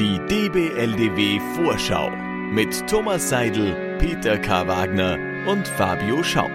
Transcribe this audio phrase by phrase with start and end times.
[0.00, 2.08] Die DBLDW Vorschau
[2.50, 4.66] mit Thomas Seidel, Peter K.
[4.66, 6.50] Wagner und Fabio Schaub.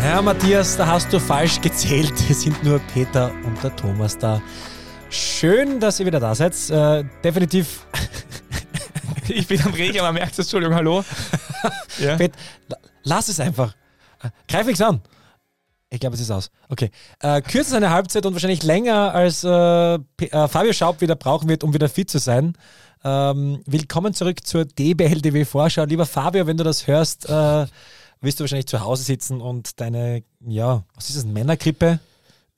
[0.00, 2.14] Herr Matthias, da hast du falsch gezählt.
[2.30, 4.40] Es sind nur Peter und der Thomas da.
[5.10, 6.54] Schön, dass ihr wieder da seid.
[6.70, 7.84] Äh, definitiv.
[9.26, 11.04] Ich bin am Regen, man merkt es, Entschuldigung, hallo.
[11.98, 12.16] Ja.
[12.18, 12.34] Pet,
[13.02, 13.74] lass es einfach.
[14.22, 15.02] Äh, greif nichts an.
[15.90, 16.50] Ich glaube, es ist aus.
[16.68, 16.90] Okay.
[17.20, 19.98] Äh, kürzer eine Halbzeit und wahrscheinlich länger als äh, äh,
[20.48, 22.52] Fabio Schaub wieder brauchen wird, um wieder fit zu sein.
[23.04, 25.84] Ähm, willkommen zurück zur DBLDW Vorschau.
[25.84, 27.66] Lieber Fabio, wenn du das hörst, äh,
[28.20, 32.00] wirst du wahrscheinlich zu Hause sitzen und deine, ja, was ist das, Männergrippe?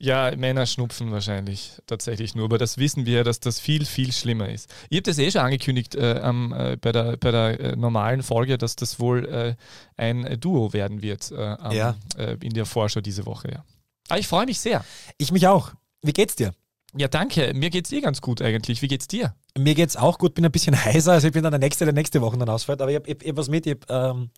[0.03, 4.49] Ja, Männer schnupfen wahrscheinlich tatsächlich nur, aber das wissen wir, dass das viel, viel schlimmer
[4.49, 4.73] ist.
[4.89, 8.57] Ich habe das eh schon angekündigt äh, äh, bei der, bei der äh, normalen Folge,
[8.57, 9.55] dass das wohl äh,
[9.99, 11.97] ein Duo werden wird äh, am, Ja.
[12.17, 13.51] äh, in der Vorschau diese Woche.
[13.53, 13.65] Ja.
[14.09, 14.83] Aber ich freue mich sehr.
[15.19, 15.73] Ich mich auch.
[16.03, 16.55] Wie geht's dir?
[16.97, 17.53] Ja, danke.
[17.55, 18.81] Mir geht's eh ganz gut eigentlich.
[18.81, 19.35] Wie geht's dir?
[19.59, 21.93] Mir geht's auch gut, bin ein bisschen heiser, also ich bin dann der Nächste, der
[21.95, 24.31] nächste Woche dann ausfällt, aber ich habe hab, hab was mit, ich hab, ähm,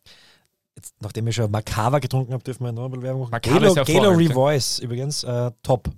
[0.83, 3.31] jetzt, nachdem ich schon Macava getrunken habe, dürfen wir noch ein bisschen Werbung machen.
[3.31, 4.29] Macava Gelo, ist Gelo hervorragend.
[4.29, 5.89] Revoice übrigens, äh, top.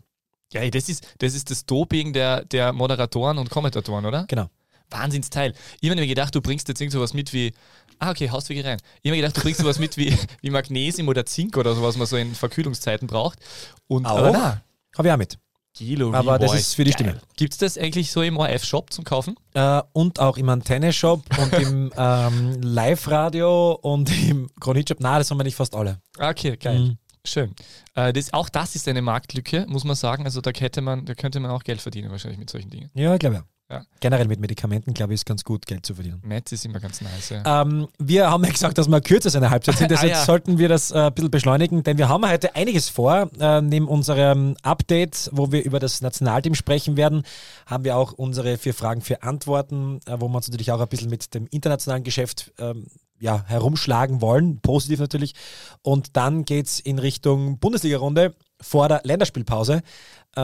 [0.53, 4.25] Ja, ey, das ist, das ist das Doping der, der Moderatoren und Kommentatoren, oder?
[4.27, 4.47] Genau.
[4.91, 5.53] Wahnsinnsteil.
[5.81, 7.53] Ich habe mir gedacht, du bringst jetzt irgend sowas mit wie.
[7.97, 8.77] Ah, okay, haust du rein.
[9.01, 11.81] Ich habe mir gedacht, du bringst sowas mit wie, wie Magnesium oder Zink oder so,
[11.81, 13.39] was man so in Verkühlungszeiten braucht.
[13.87, 14.17] Und Auch?
[14.17, 14.61] aber na,
[14.95, 15.39] Habe ich auch mit.
[15.75, 17.09] Kilo Aber das ist für die geil.
[17.09, 17.21] Stimme.
[17.35, 19.35] Gibt es das eigentlich so im ORF-Shop zum Kaufen?
[19.53, 24.99] Äh, und auch im Antenne-Shop und im ähm, Live-Radio und im Chronit-Shop.
[25.01, 25.99] Nein, das haben wir nicht fast alle.
[26.17, 26.79] Ah, Okay, geil.
[26.79, 26.97] Mhm.
[27.25, 27.55] Schön.
[27.95, 30.25] Äh, das, auch das ist eine Marktlücke, muss man sagen.
[30.25, 32.89] Also da, hätte man, da könnte man auch Geld verdienen, wahrscheinlich mit solchen Dingen.
[32.93, 33.43] Ja, ich glaube ja.
[33.69, 33.83] Ja.
[33.99, 36.21] Generell mit Medikamenten, glaube ich, ist ganz gut, Geld zu verdienen.
[36.23, 37.29] Netz ist immer ganz nice.
[37.29, 37.61] Ja.
[37.63, 40.23] Ähm, wir haben ja gesagt, dass wir kürzer als eine Halbzeit sind, deshalb Ah, ja.
[40.23, 43.29] sollten wir das äh, ein bisschen beschleunigen, denn wir haben heute einiges vor.
[43.39, 47.23] Äh, neben unserem Update, wo wir über das Nationalteam sprechen werden,
[47.65, 50.87] haben wir auch unsere vier Fragen, vier Antworten, äh, wo wir uns natürlich auch ein
[50.87, 52.85] bisschen mit dem internationalen Geschäft ähm,
[53.19, 55.33] ja, herumschlagen wollen, positiv natürlich.
[55.81, 59.81] Und dann geht es in Richtung Bundesliga-Runde vor der Länderspielpause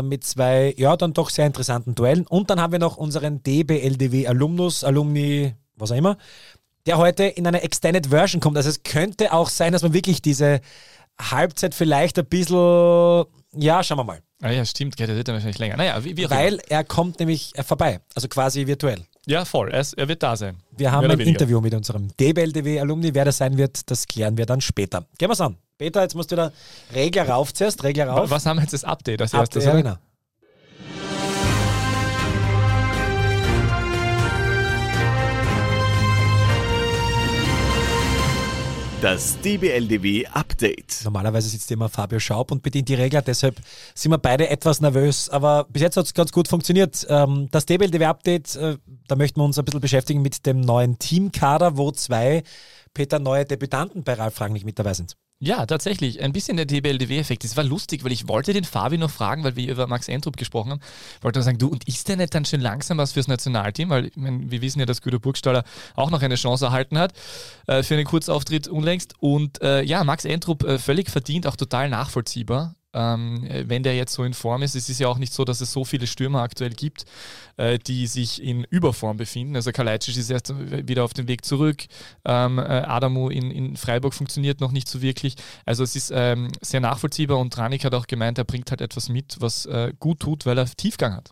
[0.01, 2.25] mit zwei, ja, dann doch sehr interessanten Duellen.
[2.27, 6.17] Und dann haben wir noch unseren DBLDW-Alumnus, Alumni, was auch immer,
[6.85, 8.57] der heute in einer Extended Version kommt.
[8.57, 10.61] Also es könnte auch sein, dass man wirklich diese
[11.19, 13.25] Halbzeit vielleicht ein bisschen,
[13.55, 14.21] ja, schauen wir mal.
[14.41, 15.77] Ah ja, stimmt, der wird dann wahrscheinlich länger.
[15.77, 16.39] Naja, wie, wie auch immer.
[16.39, 19.05] Weil er kommt nämlich äh, vorbei, also quasi virtuell.
[19.27, 19.69] Ja, voll.
[19.71, 20.57] Er, er wird da sein.
[20.75, 21.29] Wir haben ein weniger.
[21.29, 23.13] Interview mit unserem DBLDW-Alumni.
[23.13, 25.05] Wer das sein wird, das klären wir dann später.
[25.17, 25.57] Gehen wir's an.
[25.77, 26.51] Peter, jetzt musst du da
[26.93, 28.29] Regler rauf zuerst, Regler rauf.
[28.31, 29.65] Was haben wir jetzt das Update als Ab- erstes?
[29.65, 29.95] ja, genau.
[39.01, 41.01] Das DBLDW Update.
[41.03, 43.55] Normalerweise sitzt immer Fabio Schaub und bedient die Regler, deshalb
[43.95, 45.27] sind wir beide etwas nervös.
[45.27, 47.07] Aber bis jetzt hat es ganz gut funktioniert.
[47.09, 51.77] Ähm, Das DBLDW-Update, äh, da möchten wir uns ein bisschen beschäftigen mit dem neuen Teamkader,
[51.77, 52.43] wo zwei
[52.93, 55.17] Peter neue Debütanten bei Ralf Rangnick mit dabei sind.
[55.43, 56.21] Ja, tatsächlich.
[56.21, 57.43] Ein bisschen der DBLDW-Effekt.
[57.43, 60.37] Das war lustig, weil ich wollte den Fabi noch fragen, weil wir über Max Entrup
[60.37, 60.81] gesprochen haben.
[61.21, 63.89] Wollte nur sagen, du, und ist der nicht dann schon langsam was fürs Nationalteam?
[63.89, 65.63] Weil ich mein, wir wissen ja, dass Güter Burgstaller
[65.95, 67.13] auch noch eine Chance erhalten hat
[67.65, 69.15] äh, für einen Kurzauftritt unlängst.
[69.17, 72.75] Und äh, ja, Max Entrup äh, völlig verdient, auch total nachvollziehbar.
[72.93, 75.45] Ähm, äh, wenn der jetzt so in Form ist, es ist ja auch nicht so,
[75.45, 77.05] dass es so viele Stürmer aktuell gibt,
[77.57, 79.55] äh, die sich in Überform befinden.
[79.55, 80.53] Also Kalajdzic ist erst
[80.87, 81.85] wieder auf dem Weg zurück.
[82.25, 85.35] Ähm, äh, Adamu in, in Freiburg funktioniert noch nicht so wirklich.
[85.65, 89.09] Also es ist ähm, sehr nachvollziehbar und Tranik hat auch gemeint, er bringt halt etwas
[89.09, 91.31] mit, was äh, gut tut, weil er Tiefgang hat.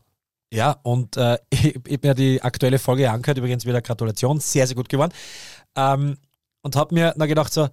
[0.52, 4.66] Ja, und äh, ich, ich habe mir die aktuelle Folge angehört, übrigens wieder Gratulation, sehr,
[4.66, 5.14] sehr gut geworden.
[5.76, 6.18] Ähm,
[6.62, 7.70] und habe mir dann gedacht so,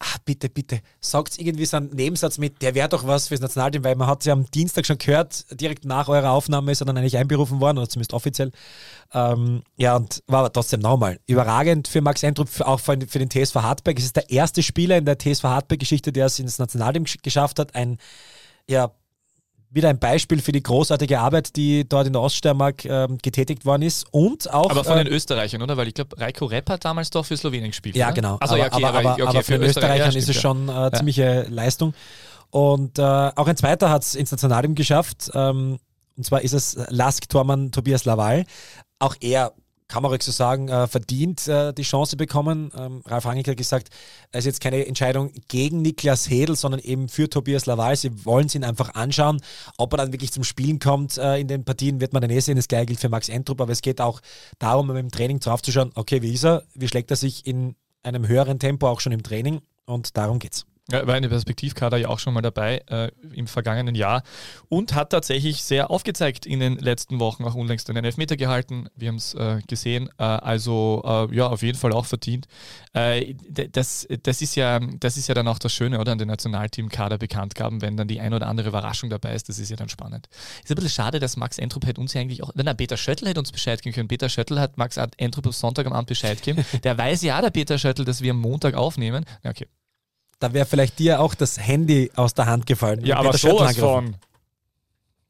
[0.00, 3.84] ah, bitte, bitte, sagt irgendwie so einen Nebensatz mit, der wäre doch was fürs Nationalteam,
[3.84, 6.96] weil man hat sie am Dienstag schon gehört, direkt nach eurer Aufnahme ist er dann
[6.96, 8.50] eigentlich einberufen worden, oder zumindest offiziell.
[9.12, 13.30] Ähm, ja, und war aber trotzdem nochmal überragend für Max Eintrup, auch für, für den
[13.30, 13.98] TSV Hartberg.
[13.98, 17.58] Es ist der erste Spieler in der TSV Hartberg-Geschichte, der es ins Nationalteam gesch- geschafft
[17.58, 17.74] hat.
[17.74, 17.98] Ein,
[18.68, 18.92] ja,
[19.70, 23.82] wieder ein Beispiel für die großartige Arbeit, die dort in der Oststeiermark ähm, getätigt worden
[23.82, 24.04] ist.
[24.10, 24.70] Und auch.
[24.70, 25.76] Aber von äh, den Österreichern, oder?
[25.76, 27.96] Weil ich glaube, Reiko Repp hat damals doch für Slowenien gespielt.
[27.96, 28.14] ja, oder?
[28.14, 28.36] genau.
[28.40, 30.68] Also, aber, ja, okay, aber, aber, okay, aber für, den Österreichern ja, ist es schon
[30.68, 31.94] äh, ziemliche Leistung.
[32.50, 35.30] Und äh, auch ein zweiter hat es ins Nationalteam geschafft.
[35.34, 35.78] Ähm,
[36.16, 38.44] und zwar ist es Lask-Tormann Tobias Laval.
[38.98, 39.52] Auch er,
[39.90, 42.70] kann man ruhig so sagen, äh, verdient äh, die Chance bekommen.
[42.78, 43.88] Ähm, Ralf Rangnick hat gesagt,
[44.30, 47.96] es ist jetzt keine Entscheidung gegen Niklas Hedel, sondern eben für Tobias Laval.
[47.96, 49.40] Sie wollen es ihn einfach anschauen.
[49.78, 52.38] Ob er dann wirklich zum Spielen kommt äh, in den Partien, wird man dann eh
[52.38, 52.56] sehen.
[52.56, 53.60] Das gleiche gilt für Max Entrup.
[53.60, 54.20] Aber es geht auch
[54.60, 56.62] darum, dem Training draufzuschauen, okay, wie ist er?
[56.74, 59.60] Wie schlägt er sich in einem höheren Tempo auch schon im Training?
[59.86, 60.66] Und darum geht's.
[60.92, 64.22] Er war in der Perspektivkader ja auch schon mal dabei äh, im vergangenen Jahr
[64.68, 68.88] und hat tatsächlich sehr aufgezeigt in den letzten Wochen, auch unlängst einen Elfmeter gehalten.
[68.96, 70.08] Wir haben es äh, gesehen.
[70.18, 72.46] Äh, also äh, ja, auf jeden Fall auch verdient.
[72.92, 76.12] Äh, das, das, ist ja, das ist ja dann auch das Schöne, oder?
[76.12, 79.48] An den Nationalteamkader bekannt gaben, wenn dann die ein oder andere Überraschung dabei ist.
[79.48, 80.28] Das ist ja dann spannend.
[80.62, 82.50] Ist ein bisschen schade, dass Max Entrup hätte uns ja eigentlich auch.
[82.54, 84.08] Nein, Peter Schöttl hätte uns Bescheid geben können.
[84.08, 86.64] Peter Schöttl hat Max Entrup am Sonntag am Abend Bescheid gegeben.
[86.82, 89.24] Der weiß ja, der Peter Schöttl, dass wir am Montag aufnehmen.
[89.42, 89.66] Ja, okay
[90.40, 93.04] da wäre vielleicht dir auch das Handy aus der Hand gefallen.
[93.04, 94.16] Ja, aber sowas von.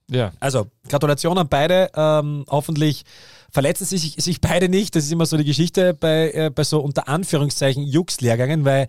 [0.08, 0.32] Ja.
[0.40, 1.90] Also, Gratulation an beide.
[1.94, 3.04] Ähm, hoffentlich
[3.52, 4.94] verletzen sie sich, sich, beide nicht.
[4.96, 8.88] Das ist immer so die Geschichte bei, äh, bei so unter Anführungszeichen Jux-Lehrgängen, weil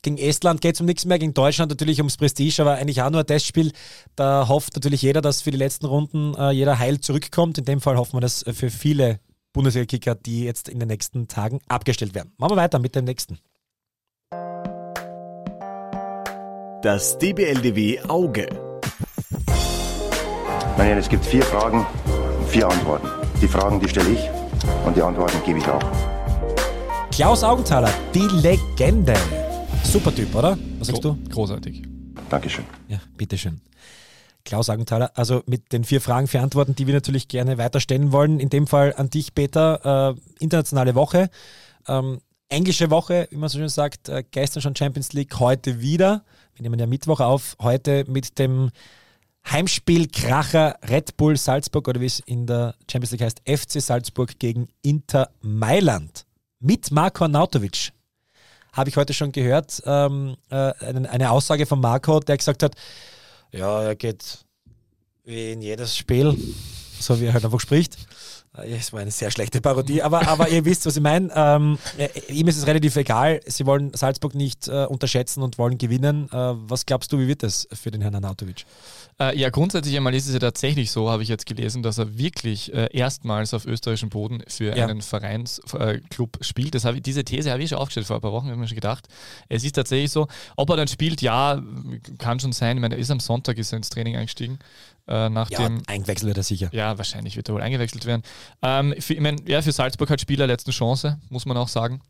[0.00, 3.10] gegen Estland geht es um nichts mehr, gegen Deutschland natürlich ums Prestige, aber eigentlich auch
[3.10, 3.72] nur ein Testspiel.
[4.16, 7.58] Da hofft natürlich jeder, dass für die letzten Runden äh, jeder heil zurückkommt.
[7.58, 9.20] In dem Fall hoffen wir das für viele
[9.52, 12.32] Bundesliga-Kicker, die jetzt in den nächsten Tagen abgestellt werden.
[12.38, 13.38] Machen wir weiter mit dem nächsten.
[16.82, 18.48] Das DBLDW Auge.
[20.76, 21.86] Meine Herren, es gibt vier Fragen
[22.40, 23.06] und vier Antworten.
[23.40, 24.28] Die Fragen, die stelle ich
[24.84, 25.80] und die Antworten gebe ich auch.
[27.12, 29.14] Klaus Augenthaler, die Legende.
[29.84, 30.58] Super Typ, oder?
[30.80, 31.30] Was sagst Gro du?
[31.30, 31.82] Großartig.
[32.28, 32.64] Dankeschön.
[32.88, 33.60] Ja, bitteschön.
[34.44, 38.40] Klaus Augenthaler, also mit den vier Fragen, vier Antworten, die wir natürlich gerne weiterstellen wollen.
[38.40, 40.16] In dem Fall an dich, Peter.
[40.16, 41.30] Äh, internationale Woche.
[41.86, 42.18] Ähm,
[42.48, 44.08] englische Woche, wie man so schön sagt.
[44.08, 46.24] Äh, gestern schon Champions League, heute wieder.
[46.62, 48.70] Wir nehmen ja Mittwoch auf, heute mit dem
[49.50, 54.38] Heimspiel Kracher Red Bull Salzburg oder wie es in der Champions League heißt, FC Salzburg
[54.38, 56.24] gegen Inter Mailand
[56.60, 57.90] mit Marco Nautovic.
[58.72, 60.54] Habe ich heute schon gehört, ähm, äh,
[60.84, 62.76] eine, eine, Aussage von Marco, der gesagt hat,
[63.50, 64.44] ja, er geht
[65.24, 66.38] wie in jedes Spiel,
[67.00, 67.96] so wie er halt einfach spricht.
[68.54, 71.30] Es war eine sehr schlechte Parodie, aber, aber ihr wisst, was ich meine.
[71.34, 73.40] Ähm, äh, ihm ist es relativ egal.
[73.46, 76.28] Sie wollen Salzburg nicht äh, unterschätzen und wollen gewinnen.
[76.30, 78.66] Äh, was glaubst du, wie wird das für den Herrn Anatovic?
[79.18, 82.18] Äh, ja, grundsätzlich einmal ist es ja tatsächlich so, habe ich jetzt gelesen, dass er
[82.18, 84.86] wirklich äh, erstmals auf österreichischem Boden für ja.
[84.86, 86.74] einen Vereinsclub äh, spielt.
[86.74, 88.68] Das ich, diese These habe ich schon aufgestellt vor ein paar Wochen, habe ich mir
[88.68, 89.08] schon gedacht.
[89.48, 90.28] Es ist tatsächlich so.
[90.56, 91.62] Ob er dann spielt, ja,
[92.18, 92.76] kann schon sein.
[92.76, 94.58] Ich meine, er ist am Sonntag ist er ins Training eingestiegen.
[95.08, 96.68] Äh, nach ja, dem, eingewechselt wird er sicher.
[96.72, 98.22] Ja, wahrscheinlich wird er wohl eingewechselt werden.
[98.62, 102.00] Ähm, für, ich mein, ja, für Salzburg hat Spieler letzte Chance, muss man auch sagen.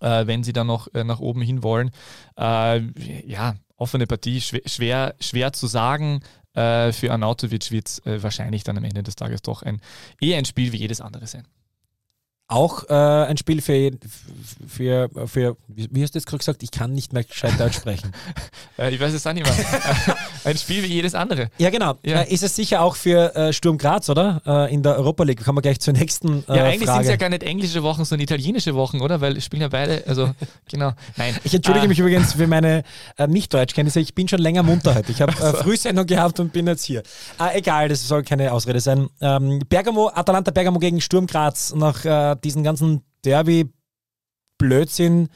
[0.00, 1.90] Äh, wenn sie dann noch äh, nach oben hin wollen.
[2.36, 2.80] Äh,
[3.26, 6.20] ja, offene Partie, schwer, schwer, schwer zu sagen.
[6.54, 9.80] Äh, für Arnautovic wird es wahrscheinlich dann am Ende des Tages doch ein,
[10.20, 11.46] eher ein Spiel wie jedes andere sein
[12.46, 13.92] auch äh, ein Spiel für,
[14.66, 18.12] für, für, wie hast du jetzt gerade gesagt, ich kann nicht mehr gescheit Deutsch sprechen.
[18.78, 19.54] äh, ich weiß es auch nicht mehr.
[20.44, 21.48] ein Spiel wie jedes andere.
[21.58, 21.94] Ja, genau.
[22.04, 22.22] Ja.
[22.22, 24.42] Äh, ist es sicher auch für äh, Sturm Graz, oder?
[24.46, 25.44] Äh, in der Europa League.
[25.44, 28.04] Kommen wir gleich zur nächsten äh, Ja, eigentlich sind es ja gar nicht englische Wochen,
[28.04, 29.20] sondern italienische Wochen, oder?
[29.20, 30.30] Weil spielen ja beide, also
[30.70, 30.92] genau.
[31.16, 31.36] Nein.
[31.44, 32.82] Ich entschuldige mich übrigens für meine
[33.26, 34.00] Nicht-Deutschkenntnisse.
[34.00, 35.12] Ich bin schon länger munter heute.
[35.12, 35.62] Ich habe also.
[35.62, 37.02] Frühsendung gehabt und bin jetzt hier.
[37.54, 39.08] egal, das soll keine Ausrede sein.
[39.20, 45.28] Ähm, Bergamo, Atalanta Bergamo gegen Sturm Graz nach diesen ganzen Derby-Blödsinn,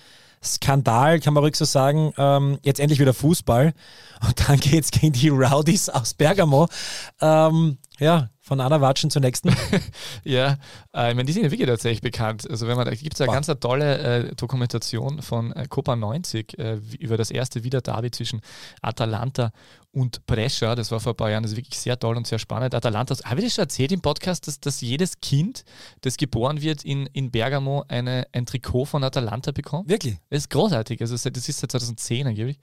[0.43, 3.73] Skandal, kann man ruhig so sagen, ähm, jetzt endlich wieder Fußball.
[4.27, 6.69] Und dann geht es gegen die Rowdies aus Bergamo.
[7.21, 9.55] Ähm, ja, von einer Watschen zur nächsten.
[10.25, 10.57] ja,
[10.95, 12.49] äh, ich meine, die sind ja wirklich tatsächlich bekannt.
[12.51, 15.95] Also wenn man, da gibt es ja ganz eine tolle äh, Dokumentation von äh, Copa
[15.95, 18.41] 90 äh, über das erste Wieder-Derby zwischen
[18.81, 19.53] Atalanta
[19.93, 20.75] und Brescia.
[20.75, 22.75] Das war vor ein paar Jahren, das ist wirklich sehr toll und sehr spannend.
[22.75, 25.65] Atalanta, habe ich das schon erzählt im Podcast, dass, dass jedes Kind,
[26.03, 29.89] das geboren wird in, in Bergamo, eine, ein Trikot von Atalanta bekommt?
[29.89, 30.19] Wirklich?
[30.31, 31.01] Das ist großartig.
[31.01, 32.59] Also das ist seit 2010 angeblich.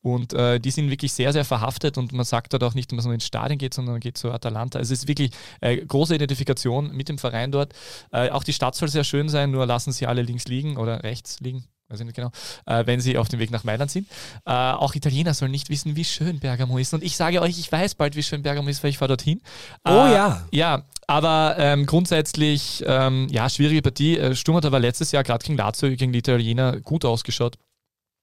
[0.00, 3.04] Und äh, die sind wirklich sehr, sehr verhaftet und man sagt dort auch nicht, dass
[3.04, 4.78] man ins Stadion geht, sondern man geht zu Atalanta.
[4.78, 7.74] Also es ist wirklich äh, große Identifikation mit dem Verein dort.
[8.10, 11.02] Äh, auch die Stadt soll sehr schön sein, nur lassen sie alle links liegen oder
[11.02, 12.30] rechts liegen weiß ich nicht genau,
[12.66, 14.08] äh, wenn sie auf dem Weg nach Mailand sind.
[14.46, 16.94] Äh, auch Italiener sollen nicht wissen, wie schön Bergamo ist.
[16.94, 19.40] Und ich sage euch, ich weiß bald, wie schön Bergamo ist, weil ich fahre dorthin.
[19.84, 20.46] Oh äh, ja.
[20.50, 24.18] Ja, aber ähm, grundsätzlich, ähm, ja, schwierige Partie.
[24.18, 27.58] Äh, Sturm hat aber letztes Jahr gerade gegen Lazio, gegen die Italiener gut ausgeschaut.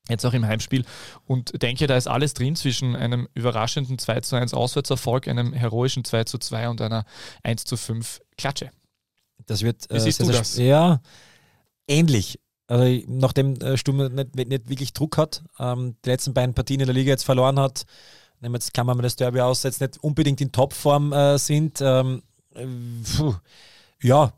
[0.07, 0.85] Jetzt auch im Heimspiel
[1.27, 6.03] und denke, da ist alles drin zwischen einem überraschenden 2 zu 1 Auswärtserfolg, einem heroischen
[6.03, 7.05] 2 zu 2 und einer
[7.43, 8.71] 1 zu 5 Klatsche.
[9.45, 10.57] Das wird äh, du das?
[10.57, 11.01] Ja,
[11.87, 12.39] ähnlich.
[12.69, 16.85] Also nachdem äh, Sturm nicht, nicht, wirklich Druck hat, ähm, die letzten beiden Partien in
[16.85, 17.85] der Liga jetzt verloren hat,
[18.41, 22.21] nehmen jetzt kann man das Derby aus, jetzt nicht unbedingt in Topform äh, sind, ähm,
[22.53, 22.67] äh,
[24.03, 24.31] ja,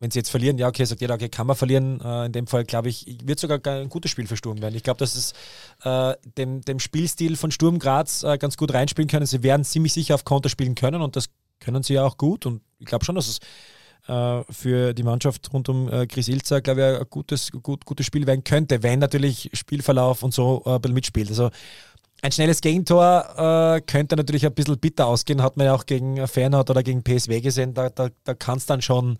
[0.00, 2.00] wenn sie jetzt verlieren, ja, okay, sagt jeder, okay, kann man verlieren.
[2.00, 4.74] Äh, in dem Fall, glaube ich, wird sogar ein gutes Spiel für Sturm werden.
[4.74, 5.32] Ich glaube, dass es
[5.84, 9.26] äh, dem, dem Spielstil von Sturm Graz äh, ganz gut reinspielen können.
[9.26, 11.26] Sie werden ziemlich sicher auf Konter spielen können und das
[11.60, 12.46] können sie ja auch gut.
[12.46, 13.40] Und ich glaube schon, dass es
[14.06, 18.26] für die Mannschaft rund um äh, Chris Ilzer, glaube ich, ein gutes, gut, gutes Spiel
[18.26, 21.28] werden könnte, wenn natürlich Spielverlauf und so äh, ein bisschen mitspielt.
[21.28, 21.50] Also
[22.22, 26.26] ein schnelles Gegentor äh, könnte natürlich ein bisschen bitter ausgehen, hat man ja auch gegen
[26.26, 27.74] Fernhaut oder gegen PSW gesehen.
[27.74, 29.18] Da, da, da kann es dann schon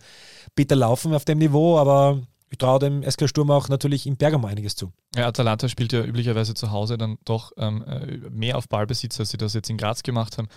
[0.54, 4.46] bitter laufen auf dem Niveau, aber ich traue dem SK Sturm auch natürlich im Bergamo
[4.46, 4.92] einiges zu.
[5.14, 9.30] Ja, Atalanta spielt ja üblicherweise zu Hause dann doch ähm, äh, mehr auf Ballbesitz, als
[9.30, 10.48] sie das jetzt in Graz gemacht haben.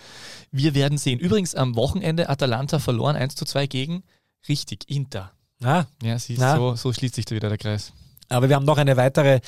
[0.50, 1.18] Wir werden sehen.
[1.18, 4.02] Übrigens am Wochenende Atalanta verloren 1 zu 2 gegen
[4.48, 5.32] richtig Inter.
[5.62, 6.56] Ah, Ja, siehst, Na.
[6.56, 7.92] so, so schließt sich da wieder der Kreis.
[8.28, 9.40] aber wir haben noch eine weitere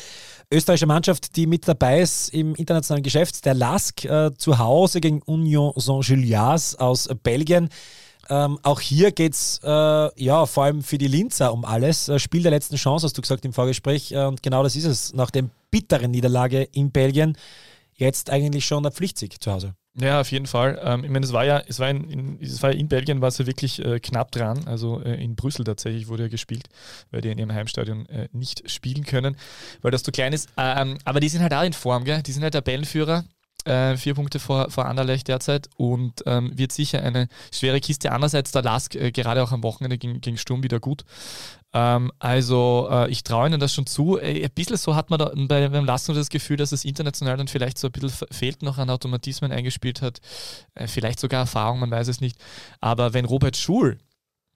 [0.52, 3.44] österreichische Mannschaft, die mit dabei ist im internationalen Geschäft.
[3.46, 7.70] Der LASK äh, zu Hause gegen Union Saint-Gillias aus Belgien.
[8.28, 12.08] Ähm, auch hier geht es äh, ja, vor allem für die Linzer um alles.
[12.08, 14.12] Äh, Spiel der letzten Chance, hast du gesagt im Vorgespräch.
[14.12, 15.12] Äh, und genau das ist es.
[15.14, 17.36] Nach der bitteren Niederlage in Belgien
[17.94, 19.74] jetzt eigentlich schon ein Pflichtsieg zu Hause.
[19.94, 20.80] Ja, auf jeden Fall.
[20.82, 23.28] Ähm, ich meine, es war ja, es war in, in, es war in Belgien war
[23.28, 24.66] es ja wirklich äh, knapp dran.
[24.66, 26.68] Also äh, in Brüssel tatsächlich wurde ja gespielt,
[27.10, 29.36] weil die in ihrem Heimstadion äh, nicht spielen können,
[29.82, 30.48] weil das zu klein ist.
[30.56, 32.22] Ähm, aber die sind halt auch in Form, gell?
[32.22, 33.24] Die sind halt Tabellenführer.
[33.64, 38.10] Äh, vier Punkte vor, vor Anderlecht derzeit und ähm, wird sicher eine schwere Kiste.
[38.10, 41.04] Andererseits der Lask äh, gerade auch am Wochenende gegen, gegen Sturm wieder gut.
[41.74, 44.18] Ähm, also äh, ich traue ihnen das schon zu.
[44.18, 47.36] Äh, ein bisschen so hat man da bei, beim nur das Gefühl, dass es international
[47.36, 50.20] dann vielleicht so ein bisschen fe- fehlt noch an Automatismen eingespielt hat.
[50.74, 52.38] Äh, vielleicht sogar Erfahrung, man weiß es nicht.
[52.80, 53.98] Aber wenn Robert Schul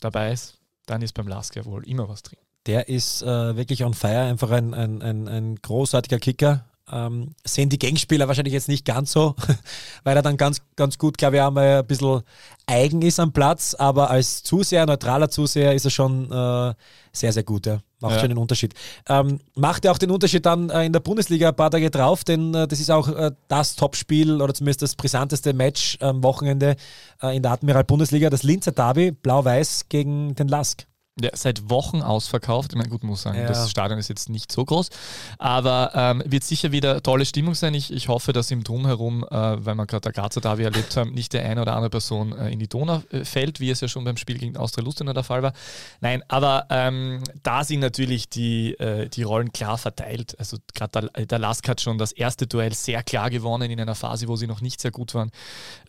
[0.00, 2.38] dabei ist, dann ist beim Lask ja wohl immer was drin.
[2.66, 6.64] Der ist äh, wirklich on fire, einfach ein, ein, ein, ein großartiger Kicker.
[6.92, 9.34] Ähm, sehen die Gegenspieler wahrscheinlich jetzt nicht ganz so,
[10.04, 12.22] weil er dann ganz, ganz gut, glaube ich, einmal ein bisschen
[12.66, 16.74] eigen ist am Platz, aber als Zuseher, neutraler Zuseher ist er schon äh,
[17.12, 17.66] sehr, sehr gut.
[17.66, 17.80] Ja.
[18.00, 18.20] Macht Ja.
[18.20, 18.74] schon den Unterschied.
[19.08, 22.24] Ähm, macht ja auch den Unterschied dann äh, in der Bundesliga ein paar Tage drauf,
[22.24, 26.76] denn äh, das ist auch äh, das Topspiel oder zumindest das brisanteste Match am Wochenende
[27.22, 30.86] äh, in der Admiral Bundesliga, das Linzer Derby, blau-weiß gegen den Lask.
[31.18, 32.72] Ja, seit Wochen ausverkauft.
[32.72, 33.46] Ich meine, gut, muss sagen, Ja.
[33.46, 34.90] das Stadion ist jetzt nicht so groß,
[35.38, 37.72] aber ähm, wird sicher wieder tolle Stimmung sein.
[37.72, 39.30] Ich, ich hoffe, dass im Drumherum, äh,
[39.64, 42.50] weil wir gerade der Grazer Derby erlebt haben, nicht der eine oder andere Person äh,
[42.50, 45.22] in die Donau äh, fällt, wie es ja schon beim Spiel gegen Austria Lustenau der
[45.22, 45.54] Fall war.
[46.02, 50.36] Nein, aber ähm, da sind natürlich die, äh, die Rollen klar verteilt.
[50.38, 53.94] Also gerade der, der Lask hat schon das erste Duell sehr klar gewonnen in einer
[53.94, 55.30] Phase, wo sie noch nicht sehr gut waren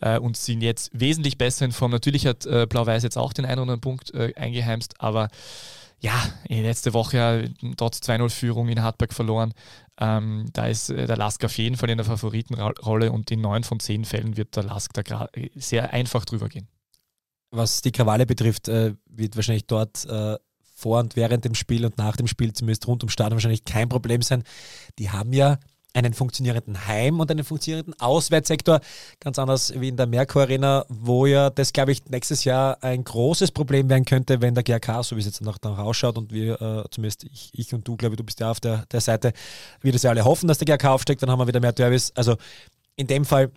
[0.00, 1.90] äh, und sind jetzt wesentlich besser in Form.
[1.90, 5.17] Natürlich hat Blau-Weiß jetzt auch den einen oder anderen Punkt eingeheimst, aber
[6.00, 6.14] ja,
[6.48, 9.52] eh, letzte Woche trotz 2-0-Führung in Hartberg verloren.
[10.00, 13.64] Ähm, da ist äh, der Lask auf jeden Fall in der Favoritenrolle und in neun
[13.64, 16.68] von zehn Fällen wird der Lask da äh, sehr einfach drüber gehen.
[17.50, 20.36] was die Krawalle betrifft, äh, wird wahrscheinlich dort äh,
[20.76, 23.88] vor und während dem Spiel und nach dem Spiel, zumindest rund ums Stadion, wahrscheinlich kein
[23.88, 24.44] Problem sein.
[24.98, 25.58] Die haben ja
[25.98, 28.80] einen funktionierenden Heim- und einen funktionierenden Auswärtssektor,
[29.20, 33.04] ganz anders wie in der Merkur Arena, wo ja das, glaube ich, nächstes Jahr ein
[33.04, 36.32] großes Problem werden könnte, wenn der GRK, so wie es jetzt noch danach ausschaut und
[36.32, 39.00] wir, äh, zumindest ich, ich und du, glaube ich, du bist ja auf der, der
[39.00, 39.32] Seite,
[39.80, 42.12] wir das ja alle hoffen, dass der GRK aufsteigt, dann haben wir wieder mehr Derbys.
[42.14, 42.36] Also
[42.96, 43.50] in dem Fall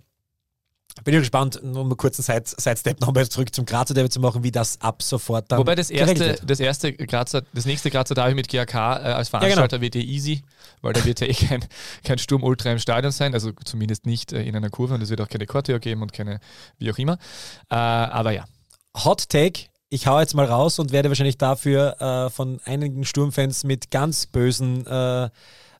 [1.03, 4.19] bin ich gespannt, nur mal kurz einen Side- Sidestep nochmal zurück zum Grazer Derby zu
[4.19, 6.49] machen, wie das ab sofort dann Wobei das erste, wird.
[6.49, 10.43] das erste Grazer, das nächste Grazer Derby mit GAK äh, als Veranstalter wird eh easy,
[10.81, 11.65] weil da wird ja eh kein,
[12.03, 15.21] kein Sturm-Ultra im Stadion sein, also zumindest nicht äh, in einer Kurve und es wird
[15.21, 16.39] auch keine Choreo geben und keine,
[16.77, 17.13] wie auch immer.
[17.69, 18.45] Äh, aber ja,
[19.03, 23.63] Hot Take, ich hau jetzt mal raus und werde wahrscheinlich dafür äh, von einigen Sturmfans
[23.63, 25.29] mit ganz bösen äh,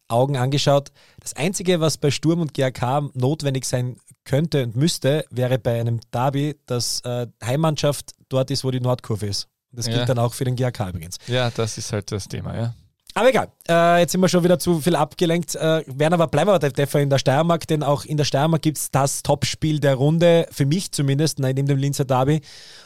[0.08, 0.92] Augen angeschaut.
[1.20, 6.00] Das Einzige, was bei Sturm und GAK notwendig sein könnte und müsste, wäre bei einem
[6.12, 9.48] Derby, dass äh, Heimmannschaft dort ist, wo die Nordkurve ist.
[9.72, 10.06] Das gilt Ja.
[10.06, 11.18] dann auch für den GAK übrigens.
[11.28, 12.74] ja, das ist halt das Thema, ja.
[13.14, 15.56] Aber egal, äh, jetzt sind wir schon wieder zu viel abgelenkt.
[15.56, 18.78] Äh, werden aber bleiben wir dafür in der Steiermark, denn auch in der Steiermark gibt
[18.78, 22.42] es das Topspiel der Runde, für mich zumindest, neben dem Linzer Derby.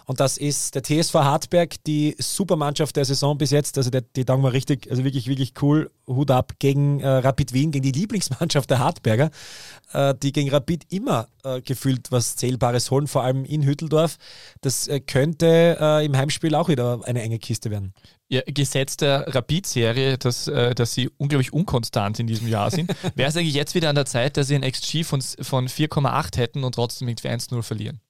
[0.06, 3.78] Und das ist der TSV Hartberg, die Supermannschaft der Saison bis jetzt.
[3.78, 5.92] Also der, die sagen wir richtig, also wirklich, wirklich cool.
[6.08, 9.32] Hut ab gegen äh, Rapid Wien, gegen die Lieblingsmannschaft der Hartberger,
[9.94, 14.18] äh, die gegen Rapid immer äh, gefühlt was Zählbares holen, vor allem in Hütteldorf.
[14.62, 17.94] Das äh, könnte im Heimspiel auch wieder eine enge Kiste werden.
[18.28, 23.30] Ja, Gesetz der Rapid-Serie, dass, äh, dass sie unglaublich unkonstant in diesem Jahr sind, wäre
[23.30, 26.64] es eigentlich jetzt wieder an der Zeit, dass sie ein XG von, von 4,8 hätten
[26.64, 28.02] und trotzdem irgendwie 1-0 verlieren.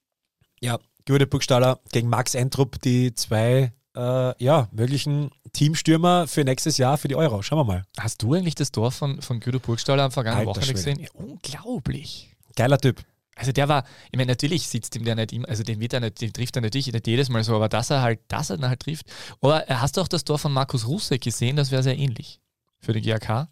[0.62, 6.98] Ja, Gürde Burgstaller gegen Max Entrup, die zwei äh, ja, möglichen Teamstürmer für nächstes Jahr
[6.98, 7.41] für die Euro.
[7.41, 7.84] Schauen wir mal.
[8.00, 11.00] Hast du eigentlich das Tor von, von Guido Burgstaller am vergangenen Alter Wochenende gesehen?
[11.00, 12.36] Ja, unglaublich.
[12.55, 13.03] Geiler Typ.
[13.35, 15.99] Also der war, ich meine, natürlich sitzt ihm der nicht immer, also den wird er
[15.99, 18.57] nicht, den trifft er natürlich nicht jedes Mal so, aber dass er halt, dass er
[18.57, 19.07] dann halt trifft.
[19.41, 21.57] Aber äh, hast du auch das Tor von Markus Russe gesehen?
[21.57, 22.39] Das wäre sehr ähnlich
[22.79, 23.49] für die GAK.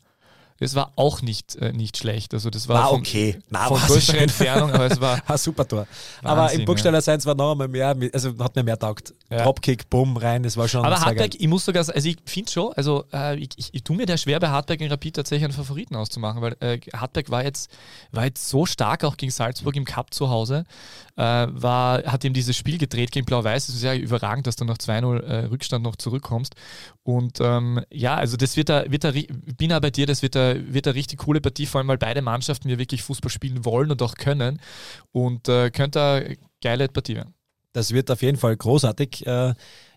[0.64, 2.34] Das war auch nicht, äh, nicht schlecht.
[2.34, 3.40] Also das war War von, okay.
[3.50, 4.22] Na, von größerer.
[4.22, 5.88] Entfernung, aber es war ein super Tor.
[6.24, 9.14] Aber Wahnsinn, im Burgstaller Seins war noch einmal mehr, also hat mir mehr taugt.
[9.30, 9.44] Ja.
[9.44, 12.52] Dropkick, bumm, rein, das war schon Aber Hartberg, ich muss sogar, sagen, also ich finde
[12.52, 15.44] schon, also äh, ich, ich, ich tue mir da schwer bei Hartberg in Rapid tatsächlich
[15.44, 17.70] einen Favoriten auszumachen, weil äh, Hartberg war jetzt,
[18.12, 20.64] war jetzt so stark auch gegen Salzburg im Cup zu Hause,
[21.16, 24.66] äh, war, hat ihm dieses Spiel gedreht gegen Blau-Weiß, es ist ja überragend, dass du
[24.66, 26.56] nach 2-0 äh, Rückstand noch zurückkommst
[27.04, 30.36] und ähm, ja, also das wird da, wird da, bin da bei dir, das wird
[30.36, 33.66] da, wird da richtig coole Partie, vor allem weil beide Mannschaften ja wirklich Fußball spielen
[33.66, 34.60] wollen und auch können
[35.12, 37.34] und äh, könnte eine geile Partie werden.
[37.74, 39.26] Das wird auf jeden Fall großartig.
[39.26, 39.54] Äh,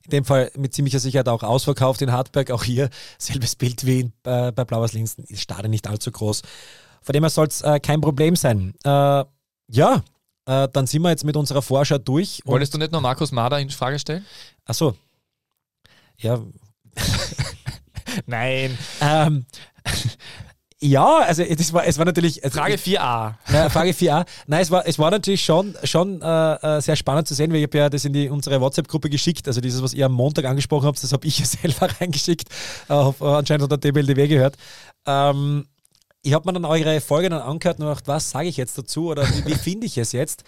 [0.07, 2.51] in dem Fall mit ziemlicher Sicherheit auch ausverkauft in Hartberg.
[2.51, 5.25] Auch hier selbes Bild wie in, äh, bei Blauers Linsen.
[5.25, 6.43] Ist Stadion nicht allzu groß.
[7.03, 8.75] Von dem her soll es äh, kein Problem sein.
[8.85, 9.25] Äh,
[9.69, 10.03] ja,
[10.47, 12.41] äh, dann sind wir jetzt mit unserer Vorschau durch.
[12.45, 14.25] Wolltest du nicht noch Markus Mader in Frage stellen?
[14.65, 14.97] Ach so.
[16.19, 16.41] Ja.
[18.27, 18.79] Nein.
[19.01, 19.45] Ähm,
[20.81, 22.43] ja, also das war, es war natürlich.
[22.51, 23.35] Frage 4a.
[23.51, 24.27] Ja, Frage 4a.
[24.47, 27.59] Nein, es war, es war natürlich schon, schon äh, äh, sehr spannend zu sehen, weil
[27.59, 29.49] ich habe ja das in die, unsere WhatsApp-Gruppe geschickt.
[29.49, 32.49] Also dieses, was ihr am Montag angesprochen habt, das habe ich ja selber reingeschickt.
[32.89, 34.57] Äh, hab, äh, anscheinend hat der DBLDW gehört.
[35.07, 35.67] Ähm,
[36.21, 39.09] ich habe mir dann eure Folge dann angehört und gedacht, was sage ich jetzt dazu
[39.09, 40.45] oder wie, wie finde ich es jetzt?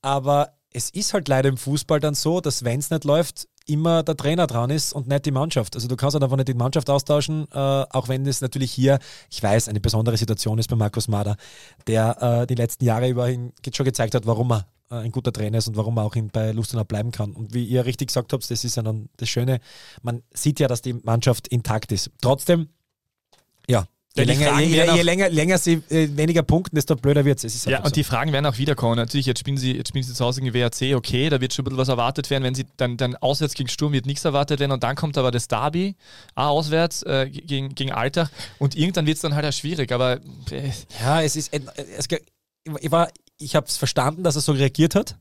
[0.00, 4.02] Aber es ist halt leider im Fußball dann so, dass wenn es nicht läuft, immer
[4.02, 5.74] der Trainer dran ist und nicht die Mannschaft.
[5.74, 8.98] Also du kannst halt einfach nicht die Mannschaft austauschen, äh, auch wenn es natürlich hier,
[9.30, 11.36] ich weiß, eine besondere Situation ist bei Markus Mader,
[11.86, 15.32] der äh, die letzten Jahre über ihn schon gezeigt hat, warum er äh, ein guter
[15.32, 17.32] Trainer ist und warum er auch in, bei Lustenau bleiben kann.
[17.32, 19.60] Und wie ihr richtig gesagt habt, das ist ja dann das Schöne,
[20.02, 22.10] man sieht ja, dass die Mannschaft intakt ist.
[22.20, 22.68] Trotzdem,
[23.68, 27.42] ja, je länger, je, je, je länger, länger sie äh, weniger punkten, desto blöder wird
[27.42, 27.64] es.
[27.64, 28.96] Ja, einfach und die Fragen werden auch wiederkommen.
[28.96, 31.62] Natürlich, jetzt spielen sie, jetzt spielen sie zu Hause gegen WAC, okay, da wird schon
[31.62, 32.44] ein bisschen was erwartet werden.
[32.44, 35.30] Wenn sie dann, dann auswärts gegen Sturm wird nichts erwartet werden und dann kommt aber
[35.30, 35.96] das Derby,
[36.34, 40.20] auch auswärts äh, gegen, gegen Alltag und irgendwann wird es dann halt auch schwierig, aber
[40.50, 41.52] äh, Ja, es ist.
[41.52, 42.06] Es,
[42.80, 45.16] ich war, ich habe es verstanden, dass er so reagiert hat.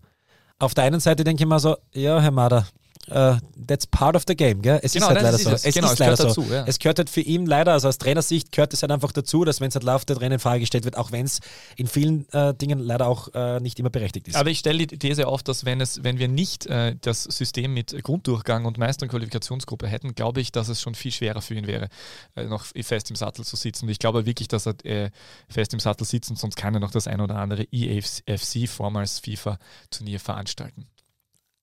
[0.60, 2.68] Auf der einen Seite denke ich mir so, ja, Herr Mader,
[3.08, 3.36] äh,
[3.68, 4.80] that's part of the game, gell?
[4.84, 5.50] Es Genau, ist halt leider ist so.
[5.52, 5.66] es.
[5.66, 6.24] Es Genau, ist es leider so.
[6.26, 6.64] dazu, ja.
[6.68, 9.62] Es gehört halt für ihn leider, also aus Trainersicht gehört es halt einfach dazu, dass
[9.62, 11.40] wenn es halt läuft, der Trainer in Frage gestellt wird, auch wenn es
[11.76, 14.36] in vielen äh, Dingen leider auch äh, nicht immer berechtigt ist.
[14.36, 17.74] Aber ich stelle die These auf, dass wenn es, wenn wir nicht äh, das System
[17.74, 21.56] mit Grunddurchgang und Meister- und Qualifikationsgruppe hätten, glaube ich, dass es schon viel schwerer für
[21.56, 21.90] ihn wäre,
[22.36, 23.86] äh, noch fest im Sattel zu sitzen.
[23.86, 25.10] Und ich glaube wirklich, dass er äh,
[25.50, 28.68] fest im Sattel sitzt und sonst kann er noch das ein oder andere E EAFC,
[28.70, 30.88] vormals FIFA-Turnier veranstalten.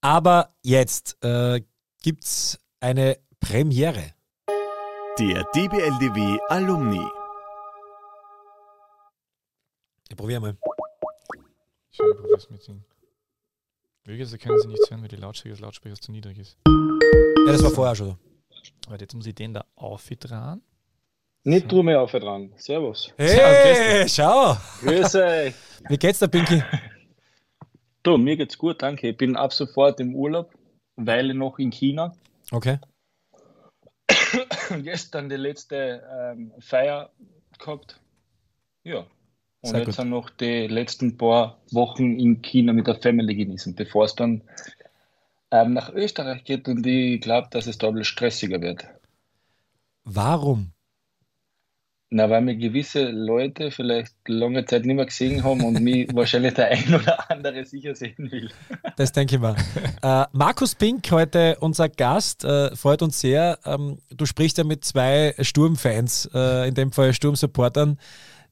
[0.01, 1.61] Aber jetzt äh,
[2.03, 4.13] gibt es eine Premiere.
[5.19, 7.05] Der DBLDW Alumni.
[10.09, 10.57] Ich probiere mal.
[11.91, 12.85] Ich überprüfe es mit Ihnen.
[14.05, 16.57] Möglicherweise können Sie nichts hören, weil die Lautstärke des Lautsprechers zu niedrig ist.
[16.67, 18.17] Ja, das war vorher schon so.
[18.87, 20.63] Aber jetzt muss ich den da aufdrehen.
[21.43, 22.53] Nicht drum auf dran.
[22.57, 23.13] Servus.
[23.17, 24.57] Hey, schau!
[24.81, 25.55] Grüße euch.
[25.89, 26.63] Wie geht's dir, Pinky?
[28.03, 29.09] Du, mir geht's gut, danke.
[29.09, 30.55] Ich bin ab sofort im Urlaub,
[30.97, 32.15] Weile noch in China.
[32.51, 32.79] Okay.
[34.83, 37.11] Gestern die letzte ähm, Feier
[37.59, 38.01] gehabt.
[38.85, 39.07] Ja.
[39.61, 39.95] Und Sehr jetzt gut.
[39.97, 44.43] sind noch die letzten paar Wochen in China mit der Family genießen, bevor es dann
[45.51, 48.87] ähm, nach Österreich geht und ich glaube, dass es da ein bisschen stressiger wird.
[50.05, 50.73] Warum?
[52.11, 56.55] Na, weil mir gewisse Leute vielleicht lange Zeit nicht mehr gesehen haben und mich wahrscheinlich
[56.55, 58.51] der ein oder andere sicher sehen will.
[58.97, 59.55] Das denke ich mal.
[60.03, 63.59] äh, Markus Pink, heute unser Gast, äh, freut uns sehr.
[63.67, 67.99] Ähm, du sprichst ja mit zwei Sturmfans, äh, in dem Fall Sturmsupportern.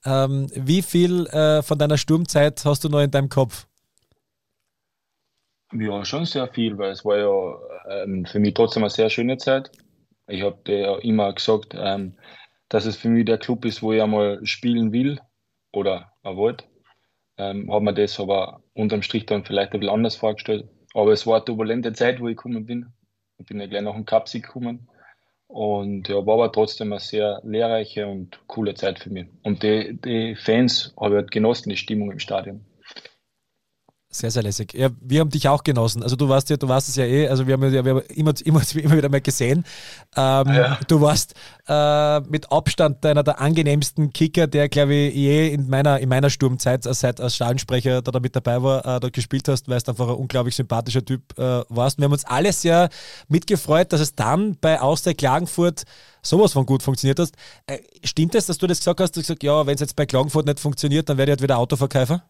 [0.04, 3.66] Ähm, wie viel äh, von deiner Sturmzeit hast du noch in deinem Kopf?
[5.72, 9.38] Ja, schon sehr viel, weil es war ja ähm, für mich trotzdem eine sehr schöne
[9.38, 9.70] Zeit.
[10.28, 12.16] Ich habe dir ja immer gesagt, ähm,
[12.68, 15.20] dass es für mich der Club ist, wo ich einmal spielen will
[15.72, 16.64] oder auch wollte.
[17.38, 20.68] Ähm, habe mir das aber unterm Strich dann vielleicht ein bisschen anders vorgestellt.
[20.94, 22.86] Aber es war eine turbulente Zeit, wo ich gekommen bin.
[23.38, 24.88] Ich bin ja gleich nach dem Cup-Sieg gekommen.
[25.48, 29.26] Und ja, war aber trotzdem eine sehr lehrreiche und coole Zeit für mich.
[29.42, 32.64] Und die, die Fans habe ich halt genossen, die Stimmung im Stadion.
[34.18, 34.72] Sehr, sehr lässig.
[34.72, 36.02] Ja, wir haben dich auch genossen.
[36.02, 38.00] Also du warst ja, du warst es ja eh, also wir haben ja wir haben
[38.14, 39.64] immer, immer, immer wieder mal gesehen.
[40.16, 40.78] Ähm, Ja.
[40.88, 41.34] Du warst
[41.68, 46.30] äh, mit Abstand einer der angenehmsten Kicker, der, glaube ich, je in meiner, in meiner
[46.30, 49.80] Sturmzeit als, seit- als Stadionsprecher da, da mit dabei war, äh, dort gespielt hast, weil
[49.80, 51.98] du einfach ein unglaublich sympathischer Typ äh, warst.
[51.98, 52.88] Wir haben uns alle sehr
[53.28, 55.82] mitgefreut, dass es dann bei Austria Klagenfurt
[56.22, 57.34] sowas von gut funktioniert hast.
[57.66, 59.94] Äh, stimmt es, dass du das gesagt hast, du hast gesagt, ja, wenn es jetzt
[59.96, 62.22] bei Klagenfurt nicht funktioniert, dann werde ich halt wieder Autoverkäufer?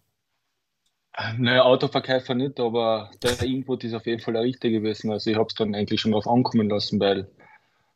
[1.39, 5.11] Naja, Autoverkäufer nicht, aber der Input ist auf jeden Fall der richtige gewesen.
[5.11, 7.29] Also ich habe es dann eigentlich schon drauf ankommen lassen, weil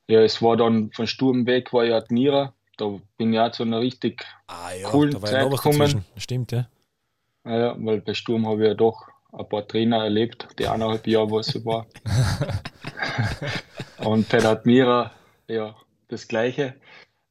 [0.09, 3.63] ja, es war dann von Sturm weg, war ja Admira, da bin ich auch zu
[3.63, 5.79] einer richtig Ah ja, Cool, da war ja Zeit noch was kommen.
[5.79, 6.05] dazwischen.
[6.17, 6.69] Stimmt, ja.
[7.45, 11.31] Ja, weil bei Sturm habe ich ja doch ein paar Trainer erlebt, die eineinhalb Jahre,
[11.31, 11.87] was so war.
[13.99, 15.13] und bei der Admira,
[15.47, 15.77] ja,
[16.09, 16.75] das Gleiche.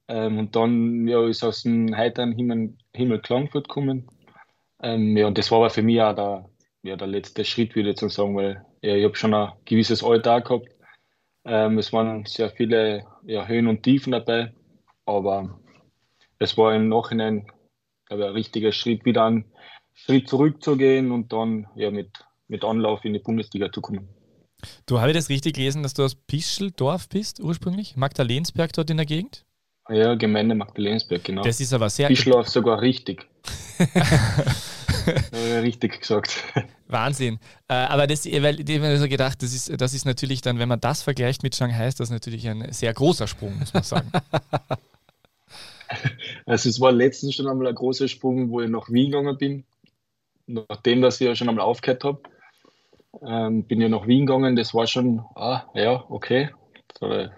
[0.07, 4.07] Ähm, und dann ja, ist aus dem heiteren Himmel, Himmel Klangfurt gekommen.
[4.81, 6.49] Ähm, ja, und das war aber für mich auch der,
[6.83, 10.03] ja, der letzte Schritt, würde ich jetzt sagen, weil ja, ich habe schon ein gewisses
[10.03, 10.69] Alter gehabt.
[11.45, 14.53] Ähm, es waren sehr viele ja, Höhen und Tiefen dabei,
[15.05, 15.59] aber
[16.37, 17.47] es war im Nachhinein
[18.09, 19.45] glaube ich, ein richtiger Schritt, wieder einen
[19.93, 22.09] Schritt zurückzugehen und dann ja, mit,
[22.47, 24.09] mit Anlauf in die Bundesliga zu kommen.
[24.85, 27.95] Du habe ich das richtig gelesen, dass du aus Pischeldorf bist ursprünglich?
[27.95, 29.45] Magdalensberg dort in der Gegend?
[29.87, 31.43] Ja, Gemeinde Magdalensberg, genau.
[31.43, 33.28] Das ist aber sehr Bischlauf sogar richtig.
[35.49, 36.43] ja, richtig gesagt.
[36.87, 37.39] Wahnsinn.
[37.67, 40.59] Äh, aber das, weil ich habe mir so gedacht, das ist, das ist natürlich dann,
[40.59, 43.83] wenn man das vergleicht mit Shanghai, ist das natürlich ein sehr großer Sprung, muss man
[43.83, 44.11] sagen.
[46.45, 49.63] Also es war letztens schon einmal ein großer Sprung, wo ich nach Wien gegangen bin.
[50.45, 52.21] Nachdem, dass ich ja schon einmal aufgehört habe,
[53.25, 54.55] ähm, bin ich nach Wien gegangen.
[54.55, 56.49] Das war schon, ah, ja, okay.
[56.99, 57.31] So, der,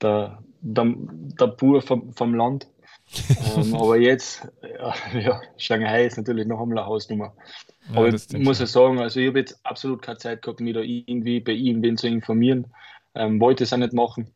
[0.00, 2.66] der, der Pur vom, vom Land.
[3.56, 7.34] Ähm, aber jetzt, ja, ja, Shanghai ist natürlich noch einmal eine Hausnummer.
[7.90, 10.74] Ja, aber ich muss ja sagen, also ich habe jetzt absolut keine Zeit gehabt, mich
[10.74, 12.72] da irgendwie bei irgendwen zu informieren.
[13.14, 14.34] Ähm, wollte es auch nicht machen.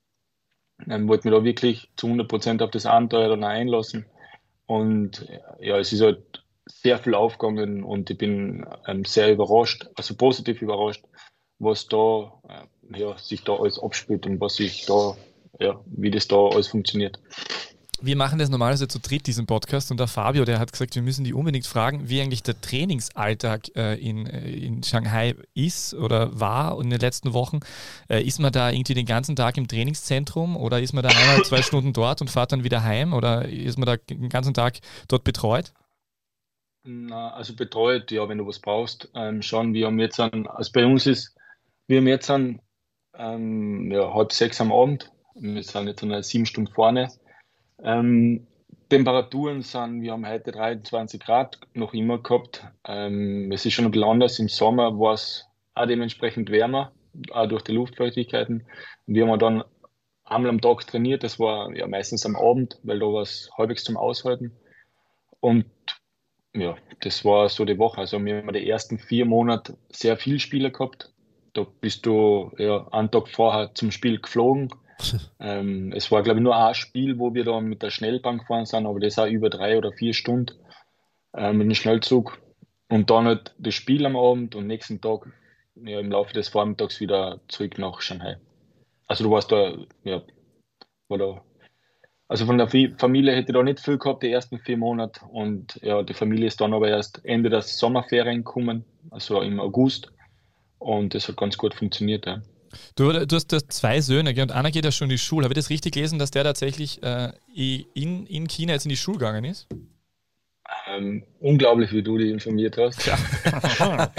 [0.88, 4.06] Ähm, wollte mich da wirklich zu 100% auf das Abenteuer dann einlassen.
[4.66, 5.26] Und
[5.60, 10.60] ja, es ist halt sehr viel aufgegangen und ich bin ähm, sehr überrascht, also positiv
[10.62, 11.04] überrascht,
[11.58, 15.16] was da äh, ja, sich da alles abspielt und was sich da,
[15.60, 17.20] ja, wie das da alles funktioniert.
[18.02, 21.02] Wir machen das normalerweise zu dritt, diesen Podcast, und der Fabio, der hat gesagt, wir
[21.02, 26.38] müssen die unbedingt fragen, wie eigentlich der Trainingsalltag äh, in, äh, in Shanghai ist oder
[26.38, 27.60] war in den letzten Wochen.
[28.08, 31.42] Äh, ist man da irgendwie den ganzen Tag im Trainingszentrum oder ist man da einmal
[31.44, 34.78] zwei Stunden dort und fährt dann wieder heim oder ist man da den ganzen Tag
[35.08, 35.72] dort betreut?
[36.84, 39.72] Na, also betreut, ja, wenn du was brauchst, ähm, schon.
[39.72, 41.34] Wir haben jetzt an, also bei uns ist,
[41.86, 42.60] wir haben jetzt an
[43.14, 45.10] ähm, ja, halb sechs am Abend.
[45.34, 47.10] Wir sind jetzt an sieben Stunden vorne.
[47.82, 48.46] Ähm,
[48.88, 52.64] Temperaturen sind, wir haben heute 23 Grad noch immer gehabt.
[52.86, 54.38] Ähm, es ist schon ein bisschen anders.
[54.38, 56.92] Im Sommer war es auch dementsprechend wärmer,
[57.32, 58.64] auch durch die Luftfeuchtigkeiten.
[59.06, 59.64] Wir haben dann
[60.24, 63.84] einmal am Tag trainiert, das war ja meistens am Abend, weil da war es halbwegs
[63.84, 64.52] zum Aushalten.
[65.40, 65.66] Und
[66.54, 67.98] ja, das war so die Woche.
[67.98, 71.12] Also wir haben die ersten vier Monate sehr viele Spieler gehabt.
[71.52, 74.70] Da bist du ja einen Tag vorher zum Spiel geflogen.
[75.40, 78.66] ähm, es war, glaube ich, nur ein Spiel, wo wir da mit der Schnellbank gefahren
[78.66, 80.54] sind, aber das auch über drei oder vier Stunden
[81.34, 82.38] äh, mit dem Schnellzug.
[82.88, 85.26] Und dann halt das Spiel am Abend und nächsten Tag
[85.74, 88.38] ja, im Laufe des Vormittags wieder zurück nach Shanghai.
[89.06, 90.22] Also du warst da, ja,
[91.08, 91.42] war da
[92.28, 95.24] also von der Familie hätte ich da nicht viel gehabt, die ersten vier Monate.
[95.26, 100.12] Und ja, die Familie ist dann aber erst Ende der Sommerferien gekommen, also im August.
[100.78, 102.26] Und das hat ganz gut funktioniert.
[102.26, 102.42] Ja.
[102.94, 105.44] Du, du hast da zwei Söhne und einer geht ja schon in die Schule.
[105.44, 108.96] Habe ich das richtig gelesen, dass der tatsächlich äh, in, in China jetzt in die
[108.96, 109.66] Schule gegangen ist?
[110.88, 113.06] Ähm, unglaublich, wie du dich informiert hast.
[113.06, 113.16] Ja.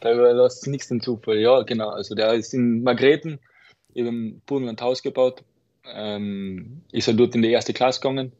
[0.00, 1.38] da lässt nichts den Zufall.
[1.38, 1.90] Ja, genau.
[1.90, 3.38] Also der ist in Margrethen,
[3.94, 5.42] im Burgenland Haus gebaut.
[5.84, 8.32] Ähm, ist er dort in die erste Klasse gegangen.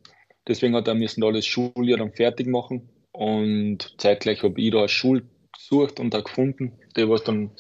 [0.47, 2.89] Deswegen hat er müssen alles Schuljahr dann fertig machen.
[3.13, 5.23] Und zeitgleich habe ich da eine Schule
[5.55, 7.51] gesucht und auch gefunden, die was dann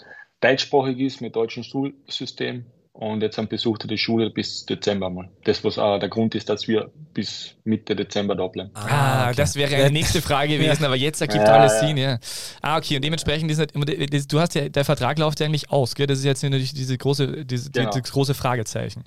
[0.42, 2.66] deutschsprachig ist mit deutschem Schulsystem.
[2.94, 5.30] Und jetzt haben besucht er die Schule bis Dezember mal.
[5.44, 8.70] Das, was auch der Grund ist, dass wir bis Mitte Dezember da bleiben.
[8.74, 9.36] Ah, okay.
[9.36, 11.86] das wäre eine nächste Frage gewesen, aber jetzt ergibt Ja, alles ja.
[11.88, 12.18] Sinn, ja.
[12.60, 15.70] Ah, okay, und dementsprechend ist nicht, das- du hast ja, der Vertrag läuft ja eigentlich
[15.70, 16.06] aus, gell?
[16.06, 17.90] Das ist jetzt natürlich diese große, diese, Genau.
[17.92, 19.04] dieses große Fragezeichen.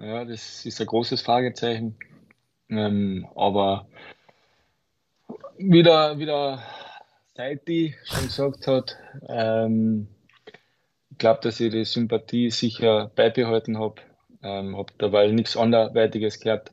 [0.00, 1.96] Ja, das ist ein großes Fragezeichen.
[2.70, 3.86] Ähm, aber
[5.58, 6.62] wieder, wieder
[7.34, 8.96] seit die schon gesagt hat,
[9.28, 10.08] ähm,
[11.18, 14.02] glaube, dass ich die Sympathie sicher beibehalten habe.
[14.42, 16.72] Ähm, habe dabei nichts anderweitiges gehört,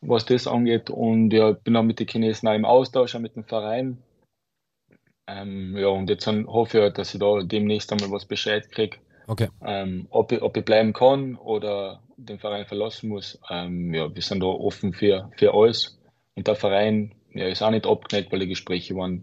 [0.00, 0.90] was das angeht.
[0.90, 4.02] Und ja, bin auch mit den Chinesen auch im Austausch, auch mit dem Verein.
[5.26, 8.98] Ähm, ja, und jetzt hoffe ich halt, dass ich da demnächst einmal was Bescheid kriege
[9.30, 9.48] Okay.
[9.64, 13.38] ähm, ob, ich, ob ich bleiben kann oder den Verein verlassen muss.
[13.48, 16.00] Ähm, ja, wir sind da offen für, für alles.
[16.34, 19.22] Und der Verein ja, ist auch nicht abgeneigt, weil die Gespräche waren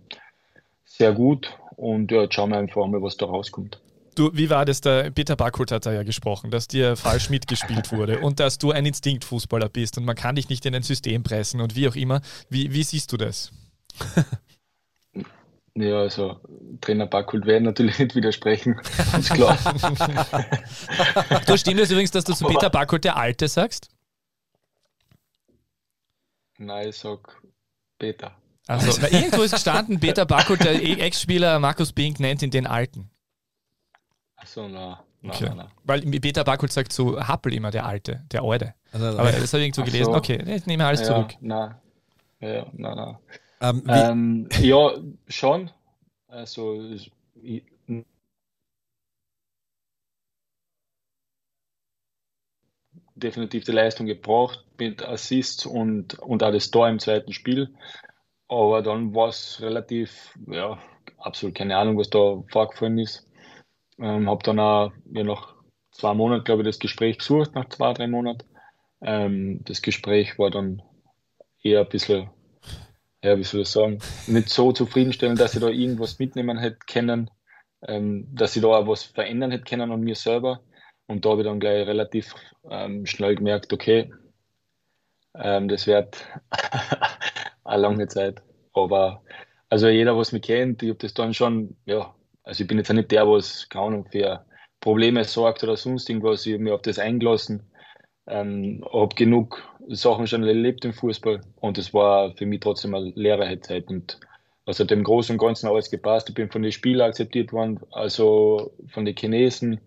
[0.85, 1.57] sehr gut.
[1.75, 3.81] Und ja, jetzt schauen wir einfach mal, was da rauskommt.
[4.17, 4.81] Du, wie war das?
[4.81, 8.71] Der Peter Backholt hat da ja gesprochen, dass dir falsch mitgespielt wurde und dass du
[8.71, 11.95] ein Instinktfußballer bist und man kann dich nicht in ein System pressen und wie auch
[11.95, 12.21] immer.
[12.49, 13.51] Wie, wie siehst du das?
[15.79, 16.41] Ja, also
[16.81, 18.81] Trainer Backholt werden natürlich nicht widersprechen,
[19.15, 19.55] ist klar.
[21.45, 23.91] Du stimmt es übrigens, dass du zu Peter Backholt der Alte sagst?
[26.57, 27.39] Nein, ich sag
[27.99, 28.35] Peter.
[28.65, 33.11] Also, irgendwo ist gestanden, Peter Backholt, der Ex-Spieler Markus Bink nennt ihn den Alten.
[34.47, 35.49] Achso, na, na, Okay.
[35.49, 35.71] na, na.
[35.83, 38.75] Weil Peter Backholt sagt zu Happel immer der Alte, der Alte.
[38.93, 39.91] Also, Aber das habe ich irgendwo Ach so.
[39.91, 40.15] gelesen.
[40.15, 41.33] Okay, ich nehme alles ja, zurück.
[41.41, 41.81] Na,
[42.39, 43.19] ja, na, na.
[43.59, 44.91] ähm, Ähm, ja,
[45.27, 45.69] schon.
[46.29, 47.11] Also, ich,
[53.15, 57.73] definitiv die Leistung gebraucht mit Assists und, und auch das Tor im zweiten Spiel.
[58.47, 60.77] Aber dann war es relativ, ja,
[61.17, 63.26] absolut keine Ahnung, was da vorgefallen ist.
[63.99, 65.55] Ähm, habe dann auch ja, nach
[65.91, 68.47] zwei Monaten, glaube ich, das Gespräch gesucht, nach zwei, drei Monaten.
[69.01, 70.81] Ähm, das Gespräch war dann
[71.63, 72.29] eher ein bisschen,
[73.23, 77.31] ja, wie soll ich sagen, nicht so zufriedenstellend, dass ich da irgendwas mitnehmen hätte können,
[77.87, 80.61] ähm, dass ich da auch was verändern hätte können an mir selber.
[81.07, 82.33] Und da habe ich dann gleich relativ
[82.69, 84.11] ähm, schnell gemerkt, okay,
[85.35, 86.25] ähm, das wird
[87.63, 88.41] eine lange Zeit.
[88.73, 89.23] Aber
[89.69, 92.13] also jeder, was mich kennt, ich habe das dann schon, ja,
[92.47, 94.45] also ich bin jetzt auch nicht der, was keine Ahnung für
[94.79, 96.45] Probleme sorgt oder sonst irgendwas.
[96.45, 97.61] Ich habe mich auf das eingelassen,
[98.25, 103.11] ähm, habe genug Sachen schon erlebt im Fußball und es war für mich trotzdem eine
[103.15, 103.87] lehrreiche Zeit.
[103.89, 104.19] Und
[104.65, 106.29] also dem Großen und Ganzen alles gepasst.
[106.29, 109.81] Ich bin von den Spielern akzeptiert worden, also von den Chinesen,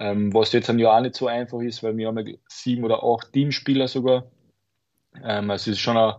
[0.00, 3.04] ähm, was jetzt Jahr auch nicht so einfach ist, weil wir haben ja sieben oder
[3.04, 4.24] acht Teamspieler sogar.
[5.22, 6.14] Ähm, also es ist schon ein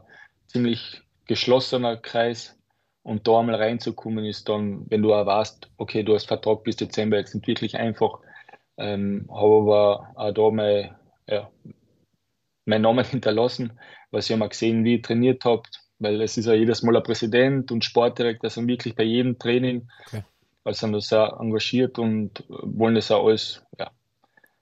[0.47, 2.58] ziemlich geschlossener Kreis.
[3.04, 6.76] Und da einmal reinzukommen ist dann, wenn du auch weißt, okay, du hast Vertrag bis
[6.76, 8.20] Dezember, jetzt nicht wirklich einfach.
[8.78, 10.96] Ähm, habe aber auch da mein,
[11.28, 11.50] ja,
[12.66, 13.80] meinen Namen hinterlassen,
[14.12, 15.64] weil sie haben auch gesehen, wie ich trainiert habe,
[16.00, 19.88] weil es ist ja jedes Mal ein Präsident und Sportdirektor, sind wirklich bei jedem Training,
[20.08, 20.24] Okay.
[20.64, 23.92] also sind da sehr engagiert und wollen das auch alles ja,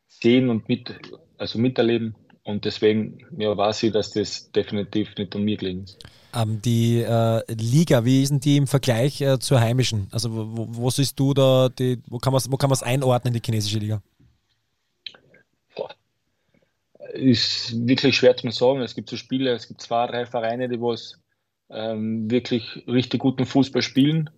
[0.07, 0.97] sehen und mit,
[1.37, 2.15] also miterleben.
[2.49, 5.99] Und deswegen ja, weiß ich, dass das definitiv nicht an mir gelegen ist.
[6.33, 10.07] ähm, die äh, Liga, wie ist denn die im Vergleich äh, zur heimischen?
[10.09, 14.01] Also wo, wo, siehst du da, die, wo kann man es einordnen, die chinesische Liga?
[15.75, 15.89] Boah.
[17.13, 18.81] Ist wirklich schwer zu sagen.
[18.81, 21.19] Es gibt so Spiele, es gibt zwei, drei Vereine, die was
[21.69, 24.31] ähm, wirklich richtig guten Fußball spielen.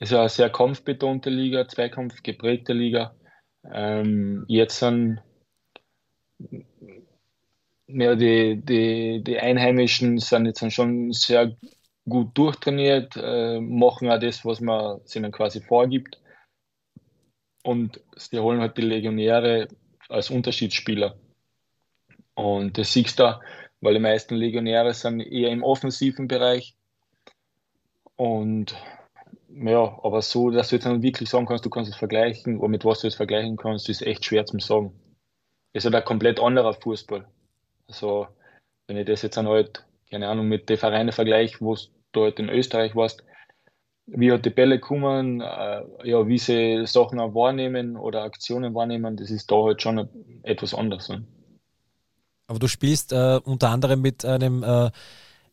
[0.00, 3.14] Es ist eine sehr kampfbetonte Liga, Zweikampf geprägte Liga.
[3.72, 5.22] Ähm, jetzt sind
[7.94, 11.56] ja, die, die, die Einheimischen sind jetzt schon sehr
[12.08, 16.20] gut durchtrainiert, äh, machen auch das, was man ihnen quasi vorgibt.
[17.62, 19.68] Und sie holen halt die Legionäre
[20.08, 21.16] als Unterschiedsspieler.
[22.34, 23.40] Und das siehst du,
[23.80, 26.74] weil die meisten Legionäre sind eher im offensiven Bereich.
[28.16, 28.74] Und
[29.48, 32.68] ja, aber so, dass du jetzt dann wirklich sagen kannst, du kannst es vergleichen, oder
[32.68, 34.92] mit was du es vergleichen kannst, ist echt schwer zu sagen.
[35.72, 37.26] Es ist halt ein komplett anderer Fußball.
[37.88, 38.26] Also,
[38.86, 41.76] wenn ich das jetzt dann halt, keine Ahnung, mit den Vereinen vergleiche, wo
[42.12, 43.22] du halt in Österreich warst,
[44.06, 49.16] wie halt die Bälle kommen, äh, ja, wie sie Sachen auch wahrnehmen oder Aktionen wahrnehmen,
[49.16, 50.08] das ist da halt schon
[50.42, 51.08] etwas anders.
[51.08, 51.24] Ne?
[52.46, 54.90] Aber du spielst äh, unter anderem mit einem äh,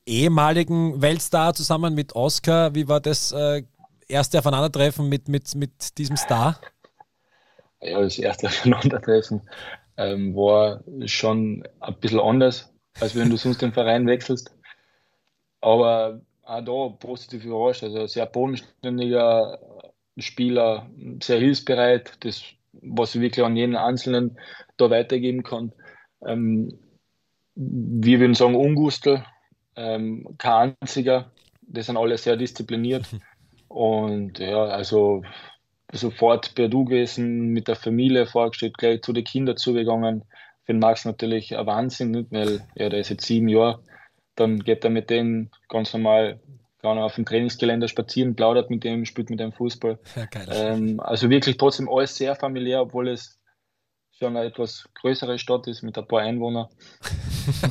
[0.05, 2.75] ehemaligen Weltstar zusammen, mit Oscar.
[2.75, 3.63] Wie war das äh,
[4.07, 6.59] erste Aufeinandertreffen mit, mit, mit diesem Star?
[7.81, 9.41] Ja, das erste Aufeinandertreffen
[10.01, 14.55] ähm, war schon ein bisschen anders, als wenn du sonst den Verein wechselst.
[15.61, 17.83] Aber auch da positiv überrascht.
[17.83, 19.59] Also sehr bodenständiger
[20.17, 20.89] Spieler,
[21.21, 24.37] sehr hilfsbereit, das, was ich wirklich an jeden Einzelnen
[24.77, 25.71] da weitergeben kann.
[26.25, 26.79] Ähm,
[27.55, 29.23] wir würden sagen, Ungustel,
[29.75, 31.31] ähm, kein einziger.
[31.61, 33.05] Die sind alle sehr diszipliniert.
[33.67, 35.23] Und ja, also
[35.91, 40.23] sofort per Du gewesen, mit der Familie vorgestellt, gleich zu den Kindern zugegangen.
[40.63, 42.31] Für den Max natürlich ein Wahnsinn, nicht?
[42.31, 43.81] weil ja, der ist jetzt sieben Jahre.
[44.35, 46.39] Dann geht er mit denen ganz normal
[46.81, 49.99] kann er auf dem Trainingsgelände spazieren, plaudert mit dem, spielt mit dem Fußball.
[50.15, 50.27] Ja.
[50.51, 53.39] Ähm, also wirklich trotzdem alles sehr familiär, obwohl es
[54.11, 56.67] schon eine etwas größere Stadt ist mit ein paar Einwohnern.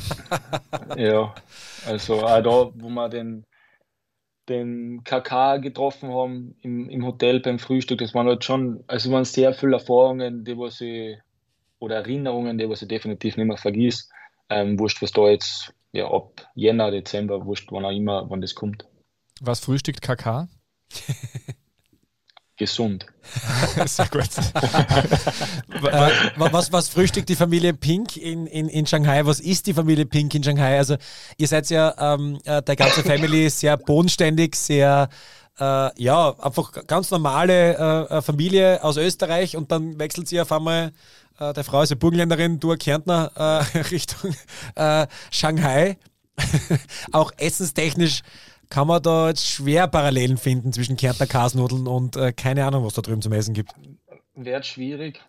[0.96, 1.34] ja,
[1.86, 3.44] also auch da, wo wir den,
[4.48, 9.24] den KK getroffen haben im, im Hotel beim Frühstück, das waren halt schon, also waren
[9.24, 11.18] sehr viele Erfahrungen, die was ich,
[11.78, 14.10] oder Erinnerungen, die was ich definitiv nicht mehr vergisst.
[14.48, 18.54] Ähm, wurscht, was da jetzt, ja, ab Jänner, Dezember, wurscht, wann auch immer, wann das
[18.54, 18.84] kommt.
[19.40, 20.48] Was frühstückt KK?
[22.60, 23.06] Gesund.
[23.86, 24.28] Sehr gut.
[25.80, 26.12] Wa-
[26.52, 29.24] was, was frühstückt die Familie Pink in, in, in Shanghai?
[29.24, 30.76] Was ist die Familie Pink in Shanghai?
[30.76, 30.96] Also
[31.38, 35.08] ihr seid ja, ähm, äh, der ganze Family ist sehr bodenständig, sehr,
[35.58, 37.78] äh, ja, einfach ganz normale
[38.10, 40.92] äh, äh, Familie aus Österreich und dann wechselt sie auf einmal,
[41.38, 43.30] äh, der Frau ist ja Burgenländerin, du Kärntner,
[43.72, 44.34] äh, Richtung
[44.74, 45.96] äh, Shanghai.
[47.12, 48.20] auch essenstechnisch
[48.70, 52.94] kann man da jetzt schwer Parallelen finden zwischen Kärntner Kasnudeln und äh, keine Ahnung, was
[52.94, 53.72] da drüben zum Essen gibt.
[54.34, 55.20] Wird schwierig.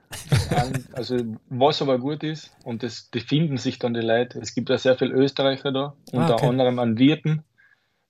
[0.94, 1.18] also,
[1.50, 4.40] was aber gut ist, und das, die finden sich dann die Leute.
[4.40, 6.48] Es gibt ja sehr viele Österreicher da, unter ah, okay.
[6.48, 7.44] anderem einen Wirten,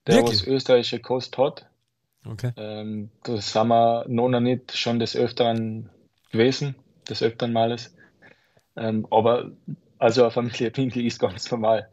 [0.06, 0.42] der Wirklich?
[0.42, 1.66] was österreichische Kost hat.
[2.24, 2.52] Okay.
[2.56, 5.90] Ähm, das sind wir noch nicht schon des Öfteren
[6.30, 6.76] gewesen,
[7.08, 7.96] des öfteren Males.
[8.76, 9.50] Ähm, aber
[9.98, 11.88] also eine Familie Pinkel ist ganz normal.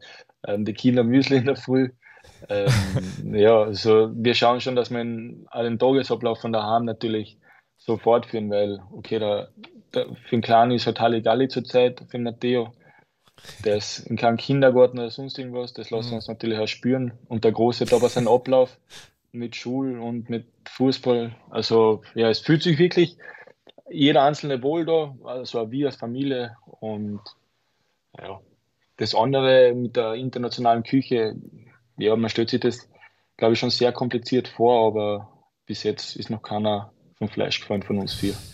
[0.46, 1.90] Ähm, die Kinder Müsli in der Früh.
[2.48, 7.38] Ähm, ja, also wir schauen schon, dass wir den Tagesablauf von daheim natürlich
[7.76, 9.48] so fortführen, weil, okay, da,
[9.92, 12.72] da für den Kleinen ist halt Halligalli zurzeit, für den Matteo.
[13.64, 17.12] Der ist in keinem Kindergarten oder sonst irgendwas, das lassen wir uns natürlich auch spüren.
[17.28, 18.78] Und der Große hat aber seinen Ablauf
[19.32, 21.34] mit Schul und mit Fußball.
[21.48, 23.16] Also, ja, es fühlt sich wirklich
[23.88, 26.56] jeder Einzelne wohl da, also wir als Familie.
[26.80, 27.20] Und
[28.18, 28.40] ja,
[28.98, 31.34] das andere mit der internationalen Küche,
[32.00, 32.88] ja, man stellt sich das,
[33.36, 35.28] glaube ich, schon sehr kompliziert vor, aber
[35.66, 38.34] bis jetzt ist noch keiner vom Fleisch gefallen von uns vier.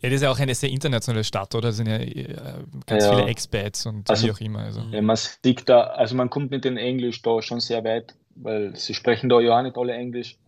[0.00, 1.68] Ja, das ist ja auch eine sehr internationale Stadt, oder?
[1.68, 2.34] Da sind ja äh,
[2.86, 4.60] ganz ja, viele Expats und also, wie auch immer.
[4.60, 4.80] Also.
[4.92, 8.76] Ja, man sieht da, also man kommt mit dem Englisch da schon sehr weit, weil
[8.76, 10.38] sie sprechen da ja auch nicht alle Englisch.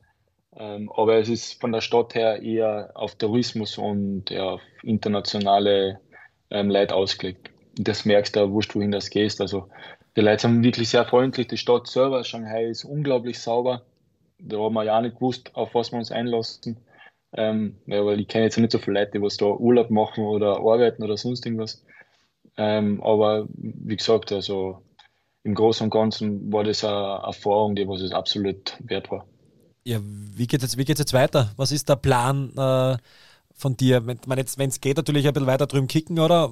[0.56, 6.00] Ähm, aber es ist von der Stadt her eher auf Tourismus und ja, auf internationale
[6.50, 7.50] ähm, Leute ausgelegt.
[7.74, 9.40] Das merkst du, wurscht, wohin das gehst.
[9.40, 9.68] Also
[10.16, 11.46] die Leute sind wirklich sehr freundlich.
[11.46, 13.82] Die Stadt selber, Shanghai, ist unglaublich sauber.
[14.38, 16.78] Da haben wir ja auch nicht gewusst, auf was wir uns einlassen.
[17.32, 21.02] Ähm, weil ich kenne jetzt nicht so viele Leute, die da Urlaub machen oder arbeiten
[21.02, 21.84] oder sonst irgendwas.
[22.56, 24.82] Ähm, aber wie gesagt, also
[25.42, 29.26] im Großen und Ganzen war das eine Erfahrung, die was es absolut wert war.
[29.84, 31.52] Ja, wie geht es jetzt, jetzt weiter?
[31.56, 32.96] Was ist der Plan äh,
[33.54, 34.06] von dir?
[34.06, 36.50] Wenn es geht, natürlich ein bisschen weiter drüben kicken, oder?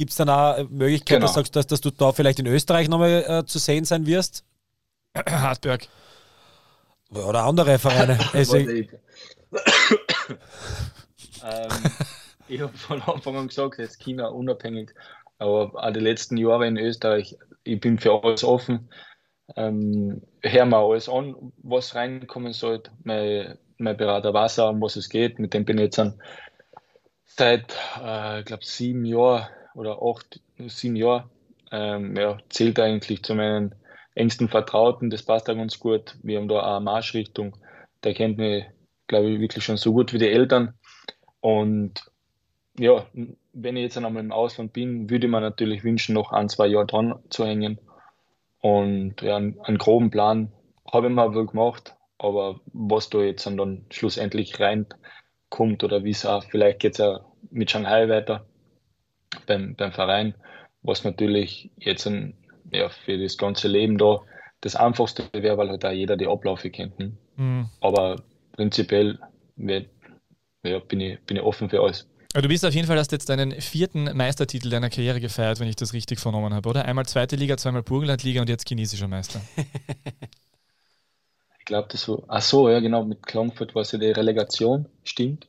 [0.00, 1.30] Gibt es dann auch Möglichkeit, genau.
[1.30, 4.46] dass, dass, dass, du da vielleicht in Österreich nochmal äh, zu sehen sein wirst?
[5.14, 5.88] Hartberg.
[7.10, 8.18] Oder andere Vereine.
[8.32, 8.78] also, ähm,
[12.48, 14.94] ich habe von Anfang an gesagt, jetzt China unabhängig,
[15.36, 18.88] aber auch die letzten Jahre in Österreich, ich bin für alles offen.
[19.54, 22.90] Ähm, hör mal alles an, was reinkommen sollte.
[23.04, 25.38] Mein, mein Berater weiß auch, um was es geht.
[25.38, 26.00] Mit dem bin ich jetzt
[27.26, 30.40] seit, äh, ich glaube, sieben Jahren oder acht,
[30.96, 31.30] Jahren.
[31.72, 33.74] Ähm, ja, zählt eigentlich zu meinen
[34.14, 35.10] engsten Vertrauten.
[35.10, 36.16] Das passt auch ganz gut.
[36.22, 37.56] Wir haben da auch eine Marschrichtung.
[38.02, 38.64] Der kennt mich
[39.10, 40.74] glaube ich, wirklich schon so gut wie die Eltern.
[41.40, 42.10] Und
[42.78, 43.06] ja,
[43.52, 46.68] wenn ich jetzt einmal im Ausland bin, würde ich mir natürlich wünschen, noch ein, zwei
[46.68, 47.78] Jahre dran zu hängen.
[48.60, 50.52] Und ja, einen, einen groben Plan
[50.90, 56.24] habe ich mir wohl gemacht, aber was da jetzt dann schlussendlich reinkommt oder wie es
[56.24, 58.46] auch, vielleicht geht es ja mit Shanghai weiter
[59.46, 60.34] beim, beim Verein,
[60.82, 62.34] was natürlich jetzt ein,
[62.72, 64.20] ja, für das ganze Leben da
[64.60, 66.98] das Einfachste wäre, weil halt auch jeder die Abläufe kennt.
[66.98, 67.12] Ne?
[67.36, 67.68] Mhm.
[67.80, 69.18] Aber prinzipiell
[70.62, 72.06] ja, bin, ich, bin ich offen für alles.
[72.34, 75.76] du bist auf jeden Fall, hast jetzt deinen vierten Meistertitel deiner Karriere gefeiert, wenn ich
[75.76, 76.84] das richtig vernommen habe, oder?
[76.84, 79.40] Einmal zweite Liga, zweimal Burgenlandliga und jetzt chinesischer Meister.
[81.58, 82.22] ich glaube, das war.
[82.28, 85.46] Ach so, ja, genau, mit Klangfurt war es ja die Relegation, stimmt.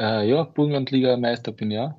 [0.00, 1.94] Äh, ja, Burgenlandliga Meister bin ich ja.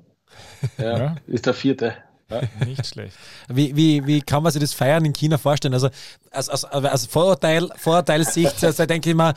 [0.76, 0.98] ja.
[0.98, 1.16] ja.
[1.28, 1.94] Ist der vierte.
[2.28, 3.16] Ja, nicht schlecht.
[3.48, 5.74] Wie, wie, wie kann man sich das Feiern in China vorstellen?
[5.74, 5.88] Also
[6.32, 9.34] als, als, als Vorurteil, Vorurteilssicht, also denke ich mal,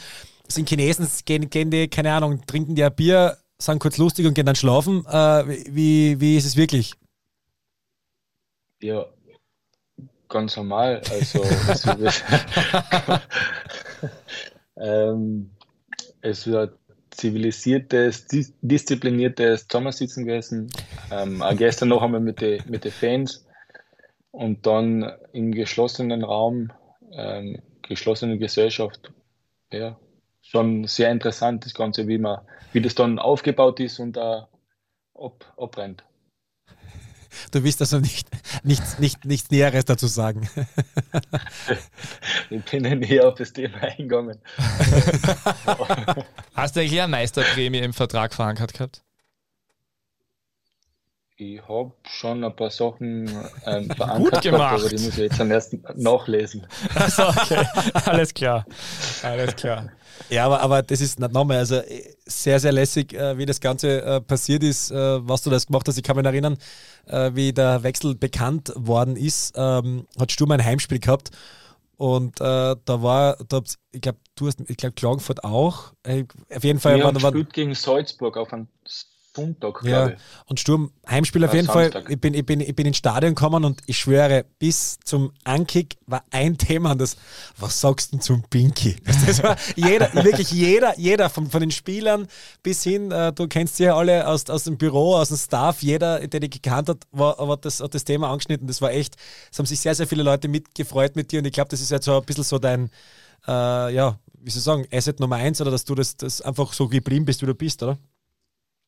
[0.47, 4.34] sind Chinesen, gehen, gehen die, keine Ahnung, trinken die ein Bier, sind kurz lustig und
[4.34, 5.06] gehen dann schlafen.
[5.06, 6.93] Äh, wie, wie ist es wirklich?
[8.82, 9.06] Ja,
[10.28, 11.01] ganz normal.
[11.12, 11.43] Also,
[14.78, 15.51] ähm,
[16.21, 16.80] es wird
[17.15, 20.71] zivilisiertes, dis diszipliniertes Zusammensitzen gewesen.
[21.12, 23.45] Ähm, auch gestern noch einmal mit den mit Fans
[24.32, 26.71] und dann im geschlossenen Raum,
[27.13, 29.12] ähm, geschlossene Gesellschaft.
[29.71, 29.97] Ja,
[30.41, 32.39] schon sehr interessant das Ganze, wie man,
[32.73, 34.47] wie das dann aufgebaut ist und da
[35.15, 36.04] ab, abbrennt.
[37.51, 38.30] Du willst also nicht,
[38.65, 40.49] nichts, nicht, nichts Näheres dazu sagen.
[42.49, 44.39] ich bin ja näher auf das Thema eingegangen.
[46.54, 49.05] Hast du eigentlich eine Meisterprämie im Vertrag verankert gehabt?
[51.38, 53.28] Ich habe schon ein paar Sachen
[53.66, 54.80] ähm, verankert, Gut gemacht.
[54.80, 56.66] aber die muss ich jetzt am ersten nachlesen.
[56.96, 57.68] Also okay,
[58.06, 58.66] alles klar.
[59.22, 59.90] Alles klar.
[60.30, 61.82] Ja, aber, aber das ist nicht nochmal, also
[62.26, 65.86] sehr, sehr lässig, äh, wie das Ganze äh, passiert ist, äh, was du das gemacht
[65.90, 65.98] hast.
[65.98, 66.58] Ich kann mich erinnern,
[67.08, 71.32] äh, wie der Wechsel bekannt worden ist, ähm, hat Sturm ein Heimspiel gehabt.
[71.98, 73.62] Und äh, da war, da
[73.92, 75.94] ich glaube, du hast, ich glaube, Klagenfurt auch.
[76.04, 76.24] Äh,
[76.54, 78.68] auf jeden Fall ja, war, war gegen Salzburg auf einem
[79.36, 80.14] Sonntag, Ja,
[80.46, 81.92] und Sturm, Heimspiel auf Ja, jeden Fall.
[81.92, 82.10] Samstag.
[82.10, 85.98] Ich bin, ich, bin, ich bin ins Stadion gekommen und ich schwöre, bis zum Ankick
[86.08, 87.18] war ein Thema und das,
[87.58, 88.96] was sagst du denn zum Pinky?
[89.26, 92.28] Das war jeder, wirklich jeder, jeder, von, von den Spielern
[92.64, 95.82] bis hin, äh, du kennst sie ja alle aus, aus dem Büro, aus dem Staff,
[95.82, 98.68] jeder, der dich gekannt hat, war, war das, hat das Thema angeschnitten.
[98.68, 99.16] Das war echt,
[99.52, 101.92] es haben sich sehr, sehr viele Leute mitgefreut mit dir und ich glaube, das ist
[101.92, 102.90] jetzt so ein bisschen so dein,
[103.48, 106.72] äh, ja, wie soll ich sagen, Asset Nummer eins oder dass du das, das einfach
[106.74, 107.98] so geblieben bist, wie du bist, oder?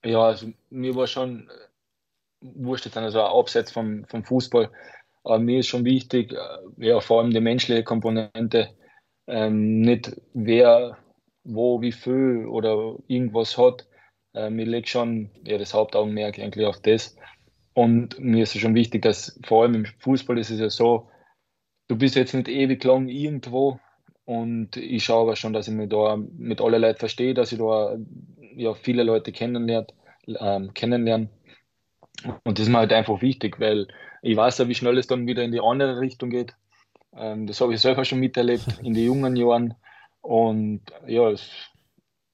[0.04, 1.68] Ja, also mir war schon äh,
[2.42, 4.72] wurscht jetzt also abseits vom, vom Fußball.
[5.24, 6.38] Aber mir ist schon wichtig, äh,
[6.78, 8.76] ja, vor allem die menschliche Komponente,
[9.28, 10.98] ähm, nicht wer
[11.44, 13.88] wo wie viel oder irgendwas hat.
[14.34, 17.16] Ähm, ich lege schon ja, das Hauptaugenmerk eigentlich auf das.
[17.74, 21.10] Und mir ist es schon wichtig, dass vor allem im Fußball ist es ja so,
[21.88, 23.80] du bist jetzt nicht ewig lang irgendwo
[24.26, 27.60] und ich schaue aber schon, dass ich mich da mit allen Leuten verstehe, dass ich
[27.60, 27.98] da
[28.58, 29.88] ja, viele Leute kennenlerne,
[30.28, 31.30] ähm, kennenlernen.
[32.44, 33.88] Und das ist mir halt einfach wichtig, weil
[34.22, 36.56] ich weiß ja, wie schnell es dann wieder in die andere Richtung geht.
[37.16, 39.76] Ähm, das habe ich selber schon miterlebt in den jungen Jahren.
[40.22, 41.50] Und ja, es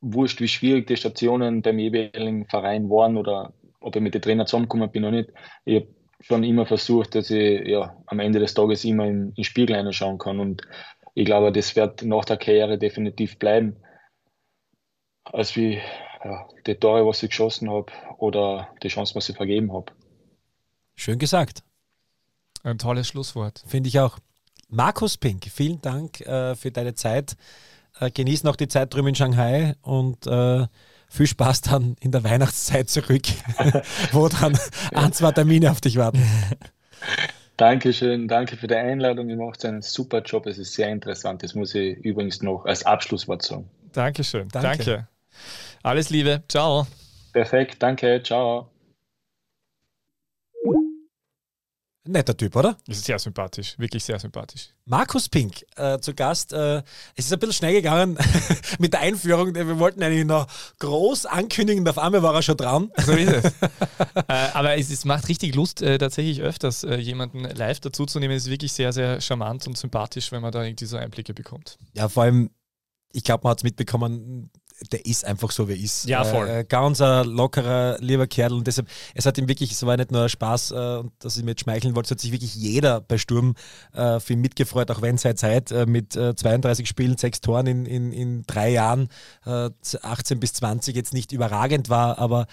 [0.02, 4.48] wurscht, wie schwierig die Stationen beim jeweiligen Verein waren oder ob ich mit den Trainern
[4.48, 5.30] zusammengekommen bin oder nicht.
[5.66, 5.88] Ich habe
[6.22, 9.76] schon immer versucht, dass ich ja, am Ende des Tages immer in, in den Spiegel
[9.76, 10.40] reinschauen kann.
[10.40, 10.62] Und
[11.14, 13.76] ich glaube, das wird nach der Karriere definitiv bleiben.
[15.26, 15.82] Als wie
[16.24, 19.92] ja, die Tore, was ich geschossen habe oder die Chance, was ich vergeben habe.
[20.96, 21.64] Schön gesagt.
[22.64, 23.64] Ein tolles Schlusswort.
[23.68, 24.20] Finde ich auch.
[24.70, 27.36] Markus Pink, vielen Dank äh, für deine Zeit.
[28.00, 30.66] Äh, genieß noch die Zeit drüben in Shanghai und äh,
[31.10, 33.24] viel Spaß dann in der Weihnachtszeit zurück,
[34.12, 34.58] wo dann
[34.94, 36.24] ein, zwei Termine auf dich warten.
[37.58, 39.30] Dankeschön, danke für die Einladung.
[39.30, 40.48] Ihr macht einen super Job.
[40.48, 41.44] Es ist sehr interessant.
[41.44, 43.70] Das muss ich übrigens noch als Abschlusswort sagen.
[43.92, 44.48] Dankeschön.
[44.50, 44.84] Danke.
[44.84, 45.08] Danke.
[45.84, 46.44] Alles Liebe.
[46.48, 46.88] Ciao.
[47.34, 48.70] Perfekt, danke, ciao.
[52.06, 52.78] Netter Typ, oder?
[52.88, 53.78] Ist sehr sympathisch.
[53.78, 54.70] Wirklich sehr sympathisch.
[54.86, 56.54] Markus Pink äh, zu Gast.
[56.54, 56.84] Äh,
[57.16, 58.18] es ist ein bisschen schnell gegangen
[58.80, 59.56] mit der Einführung.
[59.56, 60.48] Wir wollten eigentlich noch
[60.80, 62.92] groß ankündigen, auf einmal war er schon dran.
[63.06, 63.46] So ist es.
[64.28, 68.36] äh, aber es, es macht richtig Lust, äh, tatsächlich öfters äh, jemanden live dazuzunehmen.
[68.36, 71.78] Es ist wirklich sehr, sehr charmant und sympathisch, wenn man da irgendwie so Einblicke bekommt.
[71.94, 72.50] Ja, vor allem,
[73.14, 74.52] ich glaube, man hat es mitbekommen,
[74.92, 76.06] der ist einfach so, wie er ist.
[76.08, 76.48] Ja, voll.
[76.48, 78.54] Äh, ganz ein lockerer, lieber Kerl.
[78.54, 81.52] Und deshalb, es hat ihm wirklich, es war nicht nur Spaß, äh, dass ich mir
[81.52, 83.56] jetzt schmeicheln wollte, es hat sich wirklich jeder bei Sturm
[83.94, 87.68] äh, für ihn mitgefreut, auch wenn seit Zeit äh, mit äh, 32 Spielen, sechs Toren
[87.68, 89.10] in, in, in drei Jahren,
[89.46, 89.70] äh,
[90.02, 92.48] 18 bis 20 jetzt nicht überragend war, aber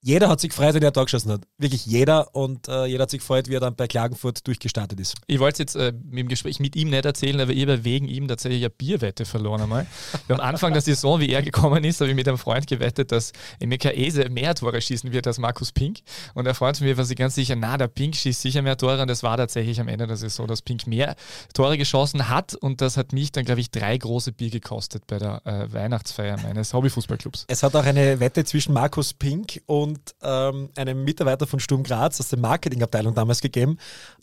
[0.00, 1.42] jeder hat sich gefreut, wenn er da geschossen hat.
[1.58, 2.34] Wirklich jeder.
[2.34, 5.16] Und äh, jeder hat sich gefreut, wie er dann bei Klagenfurt durchgestartet ist.
[5.26, 8.08] Ich wollte es jetzt äh, im Gespräch mit ihm nicht erzählen, aber ich habe wegen
[8.08, 9.86] ihm tatsächlich eine Bierwette verloren einmal.
[10.28, 13.32] Am Anfang der Saison, wie er gekommen ist, habe ich mit einem Freund gewettet, dass
[13.60, 15.98] Emeka Ese mehr Tore schießen wird als Markus Pink.
[16.34, 18.76] Und der Freund von mir war sich ganz sicher, na, der Pink schießt sicher mehr
[18.76, 19.02] Tore.
[19.02, 21.16] Und es war tatsächlich am Ende der Saison, dass Pink mehr
[21.54, 22.54] Tore geschossen hat.
[22.54, 26.38] Und das hat mich dann, glaube ich, drei große Bier gekostet bei der äh, Weihnachtsfeier
[26.42, 27.46] meines Hobbyfußballclubs.
[27.48, 29.87] Es hat auch eine Wette zwischen Markus Pink und
[30.22, 33.78] ähm, einem Mitarbeiter von Sturm Graz aus der Marketingabteilung damals gegeben.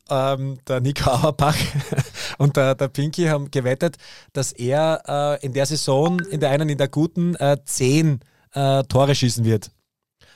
[0.10, 1.56] Ähm, der Nico Auerbach
[2.38, 3.98] und der, der Pinky haben gewettet,
[4.34, 8.20] dass er äh, in der Saison, in der einen, in der guten, äh, zehn
[8.54, 9.72] äh, Tore schießen wird.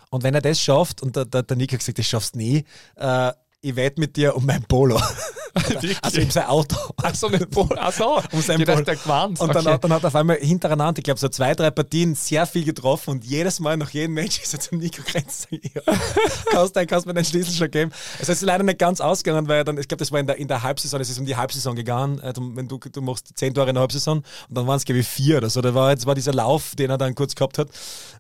[0.10, 2.66] Und wenn er das schafft, und der, der, der Nico hat gesagt, das schaffst nie,
[2.96, 5.00] äh, ich wette mit dir um mein Polo.
[6.02, 6.76] also um sein Auto.
[6.98, 7.78] Achso, mit Pol.
[7.78, 8.86] Achso, Um sein ich dachte, Pol.
[8.86, 9.40] der Quanz.
[9.40, 9.74] Und dann, okay.
[9.74, 12.64] hat, dann hat er auf einmal hintereinander, ich glaube, so zwei, drei Partien sehr viel
[12.66, 15.48] getroffen und jedes Mal nach jedem Match ist er zum Nico Grenz.
[15.52, 15.82] Ja,
[16.52, 17.92] kannst, du- kannst mir den Schlüssel schon geben?
[18.20, 20.48] Es ist leider nicht ganz ausgegangen, weil dann, ich glaube, das war in der, in
[20.48, 22.20] der Halbsaison, es ist um die Halbsaison gegangen.
[22.20, 24.26] Äh, Du, wenn du, du machst zehn Tore in der Halbsaison und
[24.58, 25.62] dann waren es, glaube ich, vier oder so.
[25.62, 27.70] Da war, jetzt war dieser Lauf, den er dann kurz gehabt hat.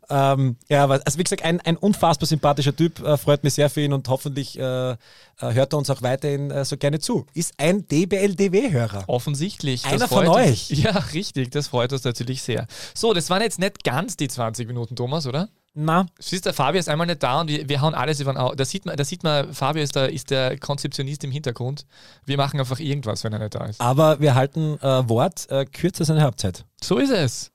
[0.09, 3.69] Ähm, ja, aber also wie gesagt, ein, ein unfassbar sympathischer Typ, äh, freut mich sehr
[3.69, 4.95] für ihn und hoffentlich äh, äh,
[5.38, 7.18] hört er uns auch weiterhin äh, so gerne zu.
[7.34, 9.03] Ist ein DBL-DW-Hörer.
[9.07, 9.86] Offensichtlich.
[9.86, 10.70] Einer von euch.
[10.80, 11.51] Ja, richtig.
[11.51, 12.67] Das freut uns natürlich sehr.
[12.93, 15.49] So, das waren jetzt nicht ganz die 20 Minuten, Thomas, oder?
[15.74, 18.38] Na, Siehst du, Fabio ist einmal nicht da und wir, wir hauen alles über den
[18.38, 18.55] Au.
[18.55, 21.86] Da sieht man, da sieht man Fabio ist der, ist der Konzeptionist im Hintergrund.
[22.26, 23.80] Wir machen einfach irgendwas, wenn er nicht da ist.
[23.80, 26.65] aber wir halten äh, Wort, äh, kürzer seine Halbzeit.
[26.84, 27.51] So ist es.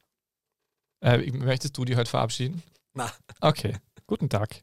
[1.02, 2.62] Äh, möchtest du die heute verabschieden?
[2.94, 3.10] Na.
[3.40, 3.76] Okay.
[4.06, 4.62] Guten Tag.